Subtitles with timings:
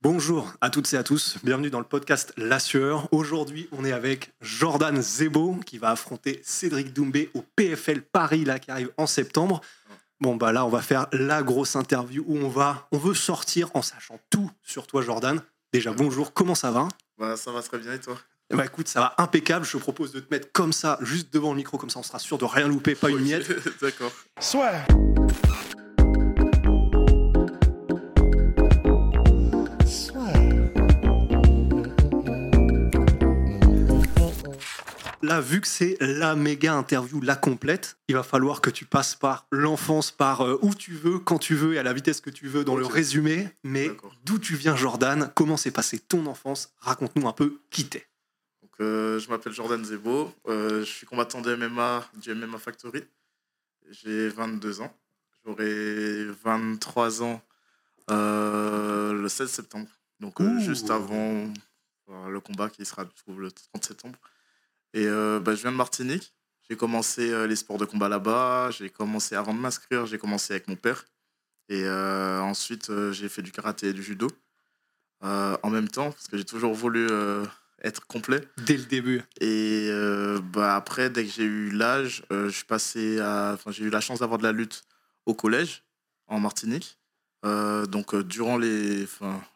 [0.00, 3.08] Bonjour à toutes et à tous, bienvenue dans le podcast La Sueur.
[3.12, 8.60] Aujourd'hui, on est avec Jordan Zebo qui va affronter Cédric Doumbé au PFL Paris là
[8.60, 9.60] qui arrive en septembre.
[10.20, 13.72] Bon bah là, on va faire la grosse interview où on va on veut sortir
[13.74, 15.42] en sachant tout sur toi Jordan.
[15.72, 16.86] Déjà bonjour, comment ça va?
[17.18, 18.16] Bah, ça va très bien et toi?
[18.50, 19.64] Bah écoute, ça va impeccable.
[19.66, 22.04] Je te propose de te mettre comme ça juste devant le micro comme ça on
[22.04, 23.50] sera sûr de rien louper, pas une miette.
[23.82, 24.12] D'accord.
[24.38, 24.74] Soit.
[35.28, 39.14] Là, vu que c'est la méga interview, la complète, il va falloir que tu passes
[39.14, 42.30] par l'enfance, par euh, où tu veux, quand tu veux et à la vitesse que
[42.30, 43.50] tu veux dans le résumé.
[43.62, 43.90] Mais
[44.24, 45.30] d'où tu viens, Jordan?
[45.34, 46.72] Comment s'est passée ton enfance?
[46.78, 48.06] Raconte-nous un peu qui t'es.
[48.62, 50.32] Donc, euh, je m'appelle Jordan Zebo.
[50.48, 53.04] euh, je suis combattant de MMA du MMA Factory.
[53.90, 54.96] J'ai 22 ans.
[55.44, 57.42] J'aurai 23 ans
[58.10, 59.88] euh, le 16 septembre.
[60.20, 61.52] Donc, juste avant
[62.26, 64.18] le combat qui sera le 30 septembre.
[64.94, 66.34] Et euh, bah, je viens de Martinique.
[66.68, 68.70] J'ai commencé euh, les sports de combat là-bas.
[68.70, 71.04] J'ai commencé, avant de m'inscrire, j'ai commencé avec mon père.
[71.68, 74.28] Et euh, ensuite, j'ai fait du karaté et du judo.
[75.20, 77.06] en même temps, parce que j'ai toujours voulu
[77.82, 78.40] être complet.
[78.56, 79.22] Dès le début.
[79.40, 79.90] Et
[80.52, 83.52] bah, après, dès que j'ai eu l'âge, je suis passé à.
[83.54, 84.82] Enfin, j'ai eu la chance d'avoir de la lutte
[85.26, 85.84] au collège,
[86.26, 86.98] en Martinique.
[87.44, 89.06] Donc, durant les,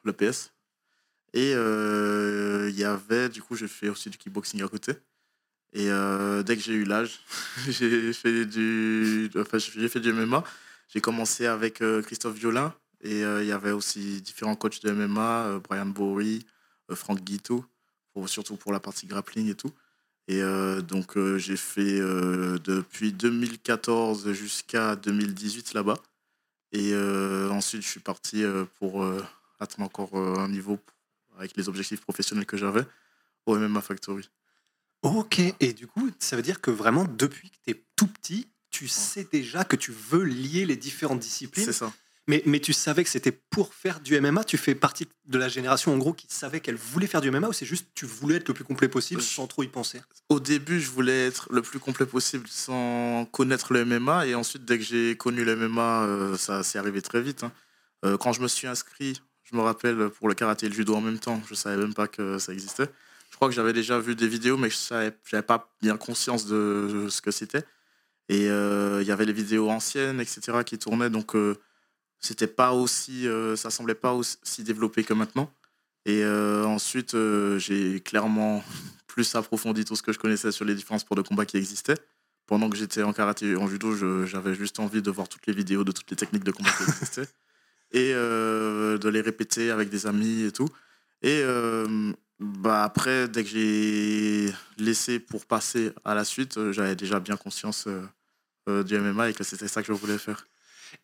[0.04, 0.52] le PS.
[1.32, 4.92] Et il y avait, du coup, j'ai fait aussi du kickboxing à côté.
[5.72, 7.20] Et euh, dès que j'ai eu l'âge,
[7.68, 10.44] j'ai fait du, enfin, j'ai fait du MMA.
[10.88, 12.74] J'ai commencé avec euh, Christophe Violin.
[13.00, 16.44] Et euh, il y avait aussi différents coachs de MMA, Brian Bory,
[16.90, 17.64] Franck Guito
[18.26, 19.72] surtout pour la partie grappling et tout.
[20.28, 20.42] Et
[20.86, 25.96] donc, j'ai fait depuis 2014 jusqu'à 2018 là-bas.
[26.72, 26.94] Et
[27.50, 28.44] ensuite, je suis parti
[28.78, 29.02] pour
[29.58, 30.78] atteindre encore un niveau
[31.38, 32.84] avec les objectifs professionnels que j'avais
[33.46, 34.28] au MMA Factory.
[35.02, 35.40] Ok.
[35.60, 38.88] Et du coup, ça veut dire que vraiment, depuis que tu es tout petit, tu
[38.88, 41.64] sais déjà que tu veux lier les différentes disciplines.
[41.64, 41.92] C'est ça.
[42.28, 45.48] Mais, mais tu savais que c'était pour faire du MMA Tu fais partie de la
[45.48, 48.36] génération, en gros, qui savait qu'elle voulait faire du MMA ou c'est juste tu voulais
[48.36, 50.00] être le plus complet possible sans trop y penser?
[50.28, 54.28] Au début, je voulais être le plus complet possible sans connaître le MMA.
[54.28, 57.42] Et ensuite, dès que j'ai connu le MMA, euh, ça s'est arrivé très vite.
[57.42, 57.52] hein.
[58.04, 60.94] Euh, quand je me suis inscrit, je me rappelle, pour le karaté et le judo
[60.94, 62.88] en même temps, je savais même pas que ça existait.
[63.32, 67.06] Je crois que j'avais déjà vu des vidéos, mais je n'avais pas bien conscience de
[67.08, 67.64] ce que c'était.
[68.28, 71.08] Et euh, il y avait les vidéos anciennes, etc., qui tournaient.
[71.08, 71.56] Donc, euh,
[72.20, 75.50] c'était pas aussi, euh, ça semblait pas aussi développé que maintenant.
[76.04, 77.16] Et ensuite,
[77.56, 78.62] j'ai clairement
[79.06, 81.98] plus approfondi tout ce que je connaissais sur les différents sports de combat qui existaient.
[82.46, 85.54] Pendant que j'étais en karaté et en judo, j'avais juste envie de voir toutes les
[85.54, 87.28] vidéos de toutes les techniques de combat qui existaient
[87.92, 90.68] et de les répéter avec des amis et tout.
[91.22, 96.96] Et euh, bah après, dès que j'ai laissé pour passer à la suite, euh, j'avais
[96.96, 98.02] déjà bien conscience euh,
[98.68, 100.46] euh, du MMA et que c'était ça que je voulais faire.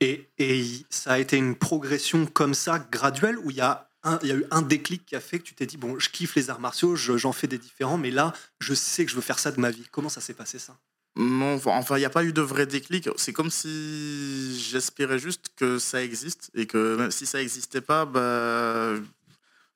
[0.00, 4.18] et, et ça a été une progression comme ça, graduelle, où il y, a un-
[4.22, 6.08] il y a eu un déclic qui a fait que tu t'es dit, bon, je
[6.08, 9.16] kiffe les arts martiaux, je- j'en fais des différents, mais là, je sais que je
[9.16, 9.86] veux faire ça de ma vie.
[9.90, 10.76] Comment ça s'est passé ça?
[11.16, 13.08] Non, enfin, enfin, il n'y a pas eu de vrai déclic.
[13.16, 18.04] C'est comme si j'espérais juste que ça existe et que même si ça n'existait pas,
[18.04, 18.92] bah,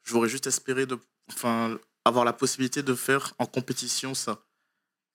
[0.05, 0.99] j'aurais juste espéré de,
[1.35, 4.45] enfin, avoir la possibilité de faire en compétition ça.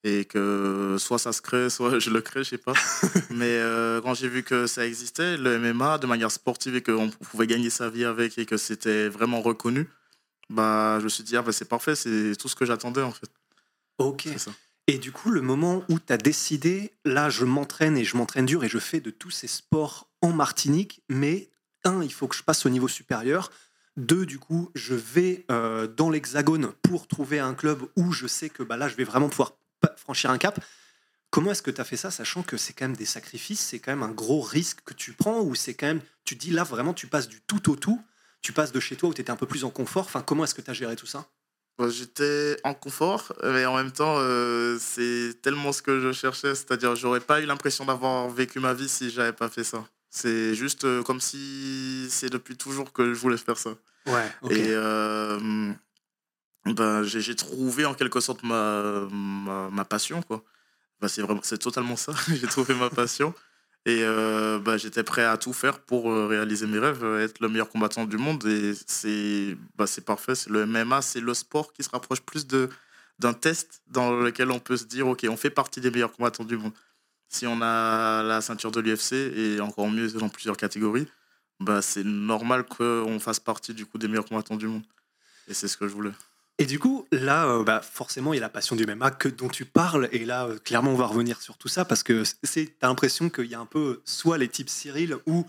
[0.04, 2.74] Et que soit ça se crée, soit je le crée, je sais pas.
[3.30, 7.10] Mais euh, quand j'ai vu que ça existait, le MMA, de manière sportive, et qu'on
[7.10, 9.88] pouvait gagner sa vie avec et que c'était vraiment reconnu,
[10.50, 13.12] bah, je me suis dit, ah, bah, c'est parfait, c'est tout ce que j'attendais en
[13.12, 13.30] fait.
[13.98, 14.28] Ok.
[14.36, 14.52] Ça.
[14.86, 18.46] Et du coup, le moment où tu as décidé, là, je m'entraîne et je m'entraîne
[18.46, 21.50] dur et je fais de tous ces sports en Martinique, mais
[21.84, 23.50] un, il faut que je passe au niveau supérieur.
[23.98, 28.48] Deux, du coup, je vais euh, dans l'Hexagone pour trouver un club où je sais
[28.48, 29.54] que bah, là, je vais vraiment pouvoir
[29.96, 30.64] franchir un cap.
[31.30, 33.80] Comment est-ce que tu as fait ça, sachant que c'est quand même des sacrifices, c'est
[33.80, 36.62] quand même un gros risque que tu prends, ou c'est quand même, tu dis là,
[36.62, 38.00] vraiment, tu passes du tout au tout,
[38.40, 40.04] tu passes de chez toi où tu étais un peu plus en confort.
[40.04, 41.26] Enfin, comment est-ce que tu as géré tout ça?
[41.88, 46.54] J'étais en confort, mais en même temps, euh, c'est tellement ce que je cherchais.
[46.54, 49.84] C'est-à-dire, j'aurais pas eu l'impression d'avoir vécu ma vie si j'avais pas fait ça.
[50.10, 53.70] C'est juste euh, comme si c'est depuis toujours que je voulais faire ça.
[54.06, 54.26] Ouais.
[54.50, 55.72] Et euh,
[56.64, 60.22] ben, j'ai trouvé en quelque sorte ma, ma, ma passion.
[60.22, 60.42] Quoi.
[61.00, 62.12] Ben, c'est, vraiment, c'est totalement ça.
[62.28, 63.34] j'ai trouvé ma passion.
[63.84, 67.68] Et euh, ben, j'étais prêt à tout faire pour réaliser mes rêves, être le meilleur
[67.68, 68.44] combattant du monde.
[68.46, 69.56] Et c'est,
[69.86, 70.34] c'est parfait.
[70.34, 72.70] C'est le MMA, c'est le sport qui se rapproche plus de,
[73.18, 76.44] d'un test dans lequel on peut se dire ok, on fait partie des meilleurs combattants
[76.44, 76.72] du monde.
[77.28, 81.06] Si on a la ceinture de l'UFC et encore mieux dans plusieurs catégories,
[81.60, 84.82] bah, c'est normal qu'on fasse partie du coup des meilleurs combattants du monde.
[85.48, 86.12] Et c'est ce que je voulais.
[86.60, 89.28] Et du coup, là, euh, bah, forcément, il y a la passion du MMA que,
[89.28, 90.08] dont tu parles.
[90.10, 93.30] Et là, euh, clairement, on va revenir sur tout ça parce que tu as l'impression
[93.30, 95.46] qu'il y a un peu soit les types Cyril où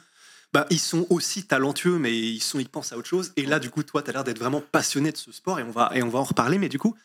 [0.54, 3.34] bah, ils sont aussi talentueux, mais ils, sont, ils pensent à autre chose.
[3.38, 5.72] Et là, du coup, toi, tu l'air d'être vraiment passionné de ce sport et on
[5.72, 6.60] va, et on va en reparler.
[6.60, 6.96] Mais du coup,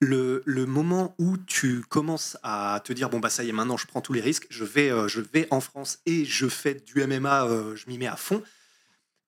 [0.00, 3.86] le, moment où tu commences à te dire bon bah ça y est maintenant je
[3.86, 7.02] prends tous les risques je vais euh, je vais en France et je fais du
[7.02, 8.42] MMA euh, je m'y mets à fond.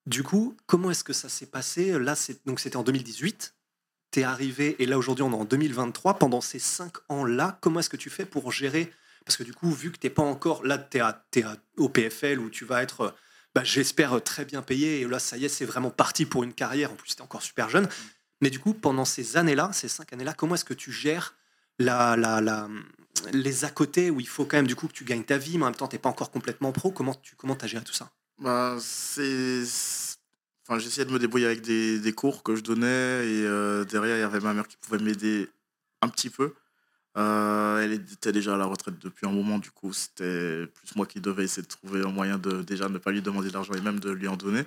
[0.05, 1.97] Du coup comment est-ce que ça s'est passé?
[1.99, 3.55] Là c'est donc c'était en 2018
[4.11, 7.79] t'es arrivé et là aujourd'hui on est en 2023 pendant ces cinq ans là comment
[7.79, 8.91] est-ce que tu fais pour gérer?
[9.25, 11.89] Parce que du coup vu que t'es pas encore là t'es à, t'es à- au
[11.89, 13.11] PFL où tu vas être euh,
[13.53, 15.01] bah, j'espère très bien payé.
[15.01, 16.91] Et là ça y est c'est vraiment parti pour une carrière.
[16.91, 17.89] En plus t'es encore super jeune
[18.41, 21.35] mais du coup, pendant ces années-là, ces cinq années-là, comment est-ce que tu gères
[21.79, 22.67] la, la, la-
[23.33, 25.57] les à côté où il faut quand même du coup que tu gagnes ta vie,
[25.57, 26.91] mais en même temps, tu n'es pas encore complètement pro?
[26.91, 28.11] Comment tu comment as géré tout ça?
[28.39, 29.63] Bah, c'est.
[30.67, 32.87] Enfin, j'essayais de me débrouiller avec des, des cours que je donnais
[33.27, 35.49] et euh, derrière, il y avait ma mère qui pouvait m'aider
[36.01, 36.53] un petit peu.
[37.17, 41.05] Euh, elle était déjà à la retraite depuis un moment, du coup, c'était plus moi
[41.05, 43.73] qui devais essayer de trouver un moyen de déjà ne pas lui demander de l'argent
[43.73, 44.63] et même de lui en donner.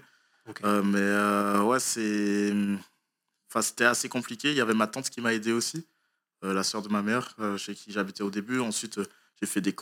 [0.64, 2.52] Euh, mais ouais, c'est.
[3.62, 4.50] C'était assez compliqué.
[4.50, 5.86] Il y avait ma tante qui m'a aidé aussi,
[6.44, 8.60] euh, la sœur de ma mère, euh, chez qui j'habitais au début.
[8.60, 9.06] Ensuite, euh,
[9.40, 9.74] j'ai fait des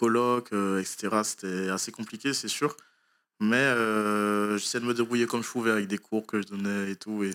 [0.53, 1.23] euh, etc.
[1.25, 2.77] C'était assez compliqué, c'est sûr.
[3.41, 3.65] Mais
[4.59, 7.25] j'essaie de me débrouiller comme je pouvais avec des cours que je donnais et tout.
[7.25, 7.33] Et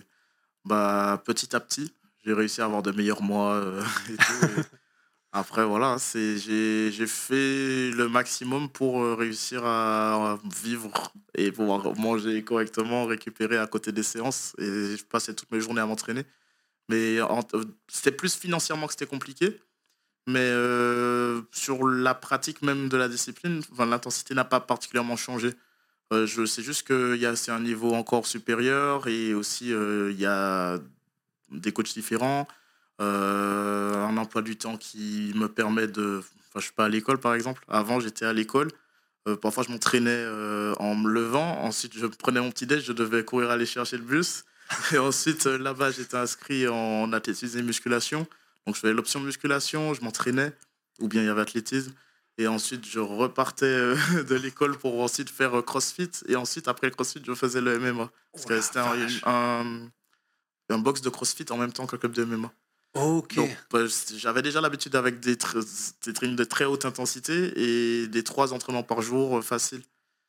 [0.64, 1.92] bah, petit à petit,
[2.24, 3.62] j'ai réussi à avoir de meilleurs mois
[4.08, 4.62] et tout.
[5.32, 10.90] Après, voilà, j'ai, fait le maximum pour euh, réussir à vivre
[11.34, 14.54] et pouvoir manger correctement, récupérer à côté des séances.
[14.58, 16.24] Et je passais toutes mes journées à m'entraîner.
[16.88, 17.18] Mais
[17.88, 19.60] c'était plus financièrement que c'était compliqué.
[20.28, 25.54] Mais euh, sur la pratique même de la discipline, l'intensité n'a pas particulièrement changé.
[26.12, 30.10] Euh, je sais juste que y a- c'est un niveau encore supérieur et aussi euh,
[30.12, 30.78] il y a
[31.50, 32.46] des coachs différents,
[32.98, 36.22] un emploi du temps qui me permet de...
[36.48, 37.64] Enfin, je suis pas à l'école par exemple.
[37.68, 38.70] Avant, j'étais à l'école.
[39.28, 41.62] Euh, parfois, je m'entraînais euh, en me levant.
[41.62, 44.44] Ensuite, je prenais mon petit déj, je devais courir aller chercher le bus.
[44.92, 48.26] Et ensuite, euh, là-bas, j'étais inscrit en athlétisme et musculation.
[48.66, 50.52] Donc, je faisais l'option musculation, je m'entraînais,
[51.00, 51.92] ou bien il y avait athlétisme.
[52.36, 53.96] Et ensuite, je repartais euh,
[54.28, 56.10] de l'école pour ensuite faire euh, CrossFit.
[56.26, 58.10] Et ensuite, après le CrossFit, je faisais le MMA.
[58.32, 59.22] Parce que c'était un, vache.
[59.24, 59.88] un,
[60.68, 62.52] un box de CrossFit en même temps qu'un club de MMA.
[62.94, 63.38] Ok.
[63.70, 63.80] Bah,
[64.16, 68.82] j'avais déjà l'habitude avec des, des trainings de très haute intensité et des trois entraînements
[68.82, 69.82] par jour euh, faciles.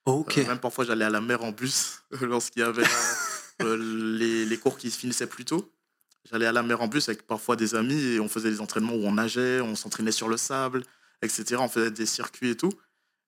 [0.05, 0.37] ok.
[0.37, 2.83] Euh, même parfois, j'allais à la mer en bus lorsqu'il y avait
[3.61, 3.77] euh,
[4.17, 5.71] les, les cours qui se finissaient plus tôt.
[6.29, 8.93] J'allais à la mer en bus avec parfois des amis et on faisait des entraînements
[8.93, 10.83] où on nageait, on s'entraînait sur le sable,
[11.23, 11.55] etc.
[11.59, 12.73] On faisait des circuits et tout.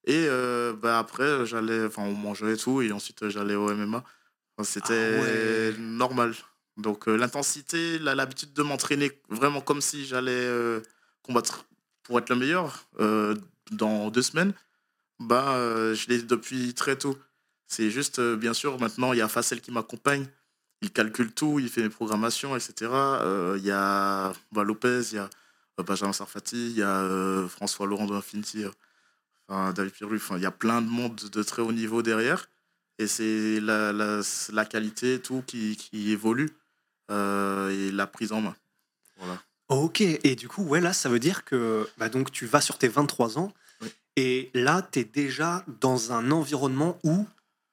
[0.06, 4.04] Et euh, bah, après, j'allais, enfin, on mangeait et tout, et ensuite j'allais au MMA.
[4.58, 5.76] Enfin, C'était Ah ouais.
[5.80, 6.36] normal.
[6.78, 10.82] Donc euh, l'intensité, l'habitude de m'entraîner vraiment comme si j'allais euh,
[11.24, 11.66] combattre
[12.04, 13.36] pour être le meilleur euh,
[13.72, 14.54] dans deux semaines,
[15.20, 15.54] bah,
[15.94, 17.18] je l'ai depuis très tôt.
[17.68, 20.26] C'est juste, bien sûr, maintenant, il y a Facel qui m'accompagne.
[20.82, 22.92] Il calcule tout, il fait mes programmations, etc.
[23.58, 25.30] Il y a bah, Lopez, il y a
[25.78, 28.66] Benjamin Sarfati, il y a François Laurent de Infinity,
[29.48, 29.94] David.
[30.16, 32.50] Enfin, il y a plein de monde de très haut niveau derrière.
[32.98, 36.50] Et c'est la, qualité, tout qui, évolue
[37.12, 38.56] et la prise en main.
[39.18, 39.42] Voilà.
[39.70, 40.02] Ok.
[40.02, 42.88] Et du coup, ouais, là, ça veut dire que bah, donc, tu vas sur tes
[42.88, 43.88] 23 ans Oui.
[44.16, 47.26] et là, tu es déjà dans un environnement où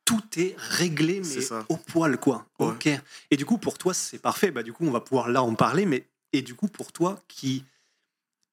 [0.04, 2.47] tout est réglé, mais au poil, quoi.
[2.59, 2.68] Ouais.
[2.68, 2.88] Ok.
[3.30, 4.50] Et du coup, pour toi, c'est parfait.
[4.50, 5.87] Bah, du coup, on va pouvoir là en parler.
[5.87, 7.64] Mais et du coup, pour toi, qui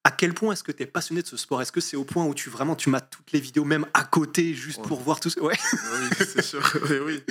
[0.06, 1.60] à quel point est-ce que tu es passionné de ce sport?
[1.60, 4.04] Est-ce que c'est au point où tu vraiment tu mates toutes les vidéos, même à
[4.04, 4.86] côté, juste Ouais.
[4.86, 5.58] pour voir tout ça Ouais.
[5.72, 6.62] Oui, c'est sûr.
[6.90, 7.22] Oui, oui.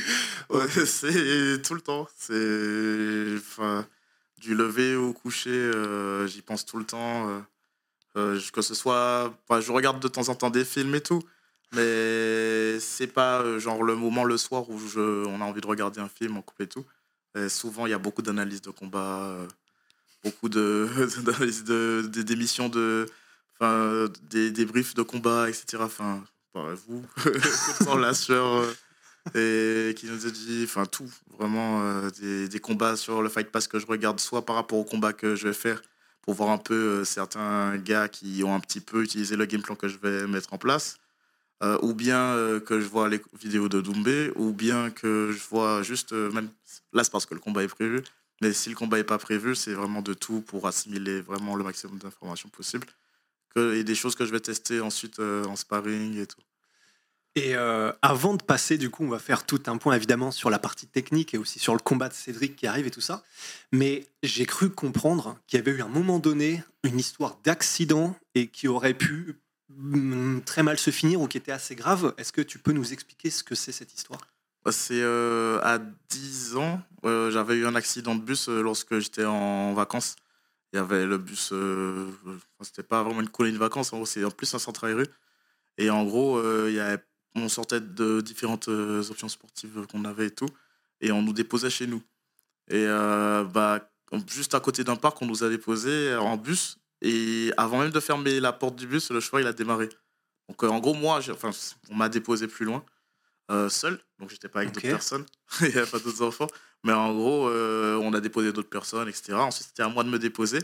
[0.49, 2.07] Ouais, c'est tout le temps.
[2.17, 3.87] C'est enfin,
[4.39, 7.29] du lever au coucher, euh, j'y pense tout le temps.
[7.29, 7.39] euh,
[8.17, 9.33] euh, que ce soit.
[9.47, 11.21] enfin, je regarde de temps en temps des films et tout,
[11.73, 15.99] mais c'est pas genre le moment le soir où je, on a envie de regarder
[16.01, 16.85] un film en couple et tout.
[17.37, 19.47] Et souvent, il y a beaucoup d'analyses de combat, euh,
[20.25, 20.89] beaucoup de,
[22.09, 23.05] des- d'émissions de.
[23.57, 25.77] Enfin, des débriefs de combat, etc.
[25.79, 27.05] Enfin, préparez vous,
[27.97, 28.65] la sueur,
[29.35, 33.29] euh, et qui nous a dit, enfin tout, vraiment euh, des, des, combats sur le
[33.29, 35.81] Fight Pass que je regarde, soit par rapport au combat que je vais faire,
[36.21, 39.61] pour voir un peu euh, certains gars qui ont un petit peu utilisé le game
[39.61, 40.97] plan que je vais mettre en place,
[41.81, 46.11] ou bien que je vois les vidéos de Doumbé, ou bien que je vois juste,
[46.11, 46.49] même
[46.93, 48.03] là c'est parce que le combat est prévu,
[48.41, 51.63] mais si le combat n'est pas prévu, c'est vraiment de tout pour assimiler vraiment le
[51.63, 52.87] maximum d'informations possible
[53.57, 56.41] et des choses que je vais tester ensuite euh, en sparring et tout.
[57.37, 60.49] Et euh, avant de passer, du coup, on va faire tout un point évidemment sur
[60.49, 63.23] la partie technique et aussi sur le combat de Cédric qui arrive et tout ça.
[63.73, 68.47] Mais j'ai cru comprendre qu'il y avait eu un moment donné une histoire d'accident et
[68.47, 69.35] qui aurait pu
[69.69, 72.13] mm, très mal se finir ou qui était assez grave.
[72.17, 74.21] Est-ce que tu peux nous expliquer ce que c'est cette histoire?
[74.71, 80.15] C'est euh, à 10 ans, j'avais eu un accident de bus lorsque j'étais en vacances
[80.75, 82.11] il y avait le bus, euh,
[82.59, 85.03] c'était pas vraiment une colonie de vacances, en gros, c'est en plus un centre aéré.
[85.77, 86.97] Et en gros, euh,
[87.33, 90.49] on sortait de différentes euh, options sportives qu'on avait et tout,
[90.99, 92.03] et on nous déposait chez nous.
[92.69, 92.87] Et
[93.53, 93.89] bah,
[94.27, 97.99] juste à côté d'un parc, on nous a déposé en bus, et avant même de
[98.01, 99.87] fermer la porte du bus, le cheval il a démarré.
[100.49, 101.51] Donc en gros, moi, enfin,
[101.89, 102.83] on m'a déposé plus loin,
[103.69, 105.25] seul, donc j'étais pas avec d'autres personnes,
[105.61, 106.47] il n'y avait pas d'autres enfants.
[106.85, 109.33] Mais en gros, euh, on a déposé d'autres personnes, etc.
[109.33, 110.59] Ensuite, c'était à moi de me déposer.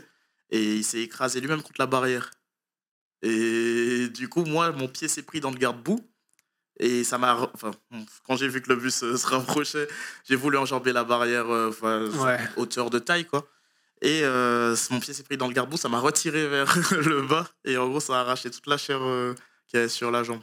[0.52, 2.30] Et il s'est écrasé lui-même contre la barrière.
[3.24, 6.00] Et du coup, moi, mon pied s'est pris dans le garde-boue.
[6.80, 7.50] Et ça m'a.
[7.56, 7.72] Enfin,
[8.24, 9.88] quand j'ai vu que le bus euh, se rapprochait,
[10.30, 12.08] j'ai voulu enjamber la barrière, euh, enfin,
[12.56, 13.48] hauteur de taille, quoi.
[14.04, 17.48] Et mon pied s'est pris dans le garde-boue, ça m'a retiré vers le bas.
[17.66, 19.00] Et en gros, ça a arraché toute la chair
[19.68, 20.42] qui est sur la jambe.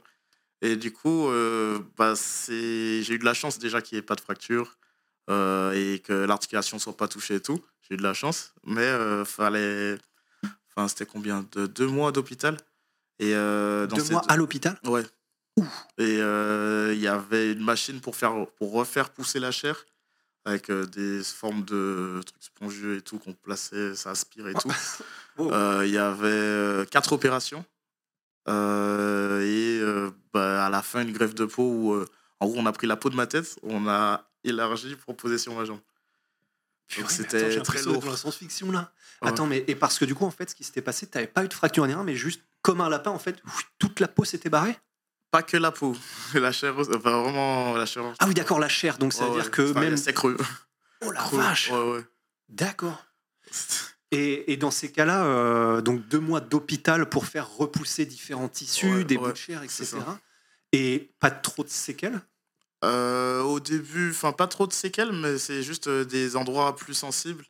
[0.60, 1.28] Et du coup,
[1.96, 2.14] bah,
[2.48, 4.78] j'ai eu de la chance déjà qu'il n'y ait pas de fracture.
[5.28, 7.62] Euh, et que l'articulation soit pas touchée et tout.
[7.82, 9.98] J'ai eu de la chance, mais euh, fallait.
[10.70, 12.56] Enfin, c'était combien de deux mois d'hôpital
[13.18, 14.78] et euh, dans deux mois à l'hôpital?
[14.84, 15.04] Ouais.
[15.98, 19.84] Et il y avait une machine pour faire pour refaire pousser la chair
[20.44, 24.72] avec des formes de trucs spongieux et tout qu'on plaçait, ça aspirait et tout.
[25.84, 27.64] Il y avait quatre opérations
[28.48, 29.80] et
[30.32, 32.04] bah, à la fin une greffe de peau où
[32.40, 35.38] en gros on a pris la peau de ma tête, on a élargi pour poser
[35.38, 35.80] sur ma jambe.
[36.88, 38.02] c'était très lourd.
[38.02, 38.92] Dans la science-fiction là.
[39.20, 41.26] Attends, mais et parce que du coup, en fait, ce qui s'était passé, tu n'avais
[41.26, 43.42] pas eu de fracture ni rien, mais juste comme un lapin, en fait,
[43.78, 44.78] toute la peau s'était barrée?
[45.30, 45.94] Pas que la peau,
[46.34, 48.04] la chair, enfin vraiment la chair.
[48.18, 49.96] Ah oui, d'accord, la chair, donc ça veut dire que même.
[49.96, 50.36] C'est creux.
[51.04, 51.70] Oh la vache
[52.48, 53.04] D'accord.
[54.10, 59.04] Et, et, dans ces cas-là, euh, donc deux mois d'hôpital pour faire repousser différents tissus,
[59.04, 59.98] des bouts de chair, etc.
[60.72, 62.20] Et pas trop de séquelles?
[62.84, 66.94] Euh, au début, enfin pas trop de séquelles, mais c'est juste euh, des endroits plus
[66.94, 67.44] sensibles.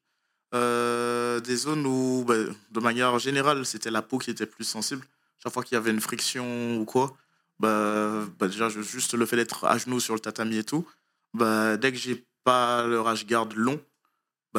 [0.55, 2.35] Euh, des zones où, bah,
[2.71, 5.05] de manière générale, c'était la peau qui était plus sensible.
[5.43, 7.15] Chaque fois qu'il y avait une friction ou quoi,
[7.61, 10.87] bah, bah déjà, juste le fait d'être à genoux sur le tatami et tout,
[11.35, 13.79] bah, dès que j'ai pas le rage garde long,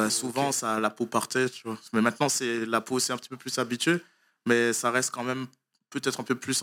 [0.04, 1.48] bah, souvent ça, la peau partait.
[1.48, 1.78] Tu vois.
[1.92, 3.98] Mais maintenant, c'est la peau c'est un petit peu plus habituée,
[4.46, 5.46] mais ça reste quand même
[5.90, 6.62] peut-être un peu plus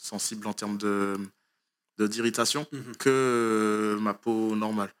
[0.00, 1.16] sensible en termes de,
[1.98, 4.92] d'irritation mmh que euh, ma peau normale.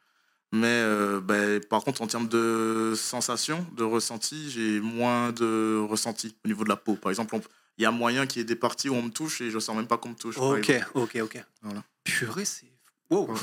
[0.52, 6.36] Mais euh, ben, par contre, en termes de sensation, de ressenti, j'ai moins de ressenti
[6.44, 6.94] au niveau de la peau.
[6.94, 7.36] Par exemple,
[7.78, 9.58] il y a moyen qu'il y ait des parties où on me touche et je
[9.58, 10.38] sens même pas qu'on me touche.
[10.38, 11.44] Ok, ok, ok.
[11.62, 11.82] Voilà.
[12.04, 12.70] Purée, c'est.
[13.10, 13.34] Wow!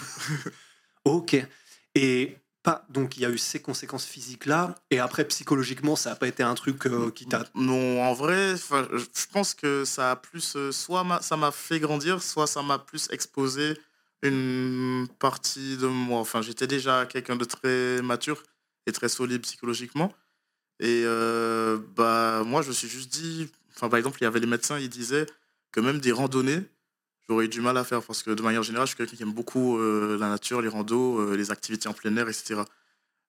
[1.05, 1.45] ok.
[1.95, 2.37] Et
[2.89, 6.27] donc il y a eu ces conséquences physiques là et après psychologiquement ça n'a pas
[6.27, 10.55] été un truc euh, qui t'a non en vrai je pense que ça a plus
[10.55, 13.77] euh, soit ça m'a fait grandir soit ça m'a plus exposé
[14.23, 16.19] une partie de moi.
[16.19, 18.41] Enfin j'étais déjà quelqu'un de très mature
[18.87, 20.13] et très solide psychologiquement.
[20.79, 24.39] Et euh, bah moi je me suis juste dit enfin par exemple il y avait
[24.39, 25.27] les médecins ils disaient
[25.71, 26.63] que même des randonnées
[27.29, 29.23] j'aurais eu du mal à faire parce que de manière générale, je suis quelqu'un qui
[29.23, 32.61] aime beaucoup euh, la nature, les randos, euh, les activités en plein air, etc.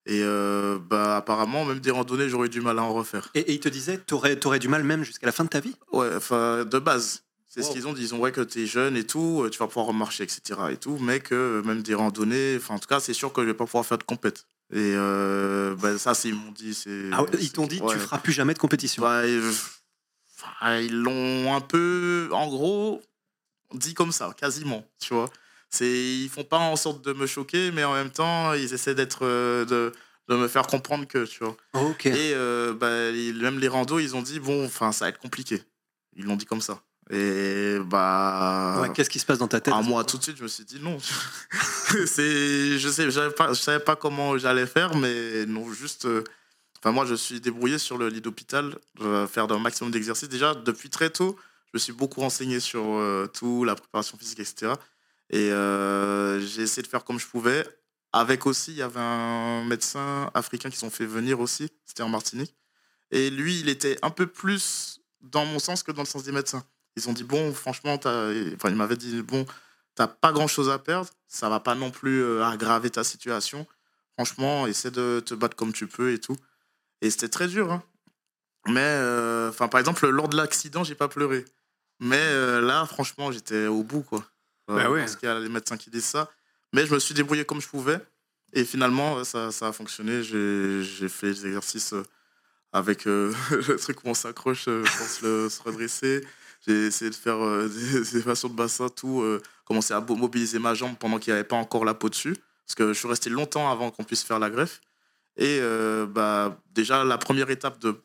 [0.07, 3.29] Et euh, bah, apparemment, même des randonnées, j'aurais eu du mal à en refaire.
[3.33, 5.75] Et, il te disait, tu aurais, du mal même jusqu'à la fin de ta vie?
[5.91, 7.23] Ouais, enfin, de base.
[7.47, 8.03] C'est ce qu'ils ont dit.
[8.03, 10.59] Ils ont ouais, que tu es jeune et tout, tu vas pouvoir remarcher, etc.
[10.71, 13.47] Et tout, mais que même des randonnées, enfin, en tout cas, c'est sûr que je
[13.47, 14.45] vais pas pouvoir faire de compète.
[14.73, 16.77] Et bah, ça, ils m'ont dit.
[17.13, 19.03] Ah, ils t'ont dit, tu feras plus jamais de compétition.
[19.03, 22.27] Bah, ils l'ont un peu.
[22.33, 23.01] En gros,
[23.73, 25.29] dit comme ça, quasiment, tu vois.
[25.69, 28.95] C'est, ils font pas en sorte de me choquer, mais en même temps, ils essaient
[28.95, 29.91] d'être, euh, de,
[30.29, 31.57] de, me faire comprendre que, tu vois.
[32.05, 35.61] Et euh, bah, même les randos, ils ont dit, bon, enfin, ça va être compliqué.
[36.15, 36.81] Ils l'ont dit comme ça.
[37.11, 38.89] Et bah.
[38.95, 40.63] Qu'est-ce qui se passe dans ta tête à Moi, tout de suite, je me suis
[40.63, 40.97] dit non.
[42.05, 46.05] c'est, je sais, pas, je savais pas comment j'allais faire, mais non, juste.
[46.05, 46.23] Euh,
[46.79, 48.75] enfin, moi, je suis débrouillé sur le lit d'hôpital,
[49.27, 50.29] faire un maximum d'exercices.
[50.29, 51.37] Déjà, depuis très tôt,
[51.75, 54.73] me suis beaucoup renseigné sur euh, tout, la préparation physique, etc.
[55.29, 57.67] Et euh, j'ai essayé de faire comme je pouvais.
[58.13, 62.07] Avec aussi, il y avait un médecin africain qui sont fait venir aussi, c'était en
[62.07, 62.55] Martinique.
[63.11, 66.31] Et lui, il était un peu plus dans mon sens que dans le sens des
[66.31, 66.63] médecins.
[66.95, 69.45] Ils ont dit, bon, franchement, enfin, il m'avait dit, bon,
[69.95, 73.67] t'as pas grand chose à perdre, ça va pas non plus euh, aggraver ta situation.
[74.13, 76.37] Franchement, essaie de te battre comme tu peux et tout.
[77.01, 77.69] Et c'était très dur.
[77.69, 77.83] Hein.
[78.69, 78.97] Mais,
[79.49, 81.43] enfin, par exemple, lors de l'accident, j'ai pas pleuré.
[81.99, 84.23] Mais euh, là, franchement, j'étais au bout, quoi.
[84.67, 85.01] Bah ouais.
[85.01, 86.29] Parce qu'il y a les médecins qui disent ça.
[86.73, 87.99] Mais je me suis débrouillé comme je pouvais.
[88.53, 90.23] Et finalement, ça, ça a fonctionné.
[90.23, 91.93] J'ai fait des exercices
[92.73, 96.25] avec le truc où on s'accroche pour se, se redresser.
[96.65, 97.37] J'ai essayé de faire
[97.69, 99.23] des, des, façons de bassin, tout
[99.65, 102.35] commencé à mobiliser ma jambe pendant qu'il n'y avait pas encore la peau dessus.
[102.65, 104.81] Parce que je suis resté longtemps avant qu'on puisse faire la greffe.
[105.37, 107.95] Et euh, bah, déjà, la première étape de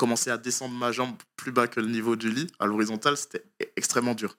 [0.00, 3.44] commencer à descendre ma jambe plus bas que le niveau du lit, à l'horizontale, c'était
[3.62, 4.34] e-, extrêmement dur.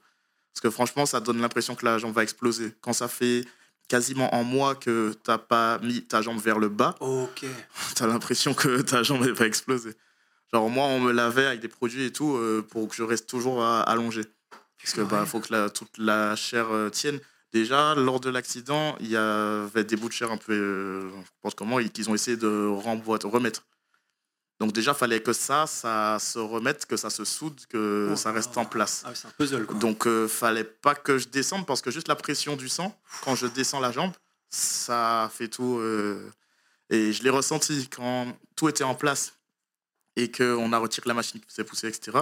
[0.51, 2.73] Parce que franchement, ça donne l'impression que la jambe va exploser.
[2.81, 3.45] Quand ça fait
[3.87, 7.45] quasiment en mois que tu n'as pas mis ta jambe vers le bas, ok
[7.95, 9.93] tu as l'impression que ta jambe va exploser.
[10.51, 13.29] Genre, moi, on me lavait avec des produits et tout euh, pour que je reste
[13.29, 14.23] toujours allongé.
[14.81, 17.19] Parce que bah, faut que la, toute la chair euh, tienne.
[17.53, 21.31] Déjà, lors de l'accident, il y avait des bouts de chair un peu, euh, je
[21.43, 23.63] pense comment, qu'ils ont essayé de remettre.
[24.61, 28.15] Donc déjà, il fallait que ça, ça se remette, que ça se soude, que oh
[28.15, 29.03] ça reste en place.
[29.05, 29.65] Ah, c'est un puzzle.
[29.65, 29.79] Quoi.
[29.79, 33.35] Donc, euh, fallait pas que je descende parce que juste la pression du sang, quand
[33.35, 34.13] je descends la jambe,
[34.49, 35.79] ça fait tout.
[35.79, 36.31] Euh,
[36.89, 39.33] et je l'ai ressenti quand tout était en place
[40.15, 42.21] et qu'on a retiré la machine qui faisait pousser, etc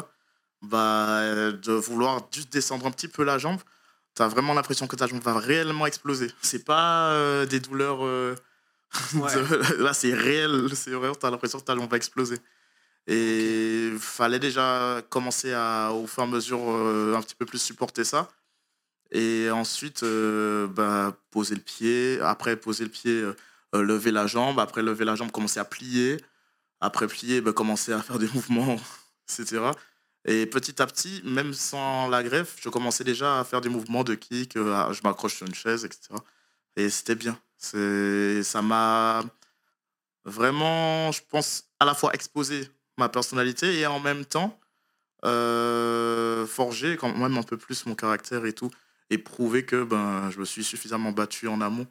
[0.61, 3.59] bah, de vouloir juste descendre un petit peu la jambe,
[4.15, 6.31] tu as vraiment l'impression que ta jambe va réellement exploser.
[6.41, 7.99] C'est pas euh, des douleurs.
[9.15, 10.69] Euh, là, c'est réel.
[10.75, 12.37] C'est vrai, tu as l'impression que ta jambe va exploser.
[13.07, 17.45] Et il fallait déjà commencer à, au fur et à mesure, euh, un petit peu
[17.45, 18.29] plus supporter ça.
[19.11, 22.19] Et ensuite, bah, poser le pied.
[22.21, 23.23] Après, poser le pied,
[23.73, 24.59] lever la jambe.
[24.59, 26.17] Après, lever la jambe, commencer à plier.
[26.81, 28.77] Après, plier, bah, commencer à faire des mouvements,
[29.27, 29.71] etc.
[30.25, 34.03] Et petit à petit, même sans la greffe, je commençais déjà à faire des mouvements
[34.03, 36.13] de kick, euh, je m'accroche sur une chaise, etc.
[36.75, 37.39] Et c'était bien.
[37.59, 39.23] Ça m'a
[40.23, 44.59] vraiment, je pense, à la fois exposé ma personnalité et en même temps
[45.25, 48.71] euh, forgé quand même un peu plus mon caractère et tout.
[49.09, 51.87] Et prouver que ben, je me suis suffisamment battu en amont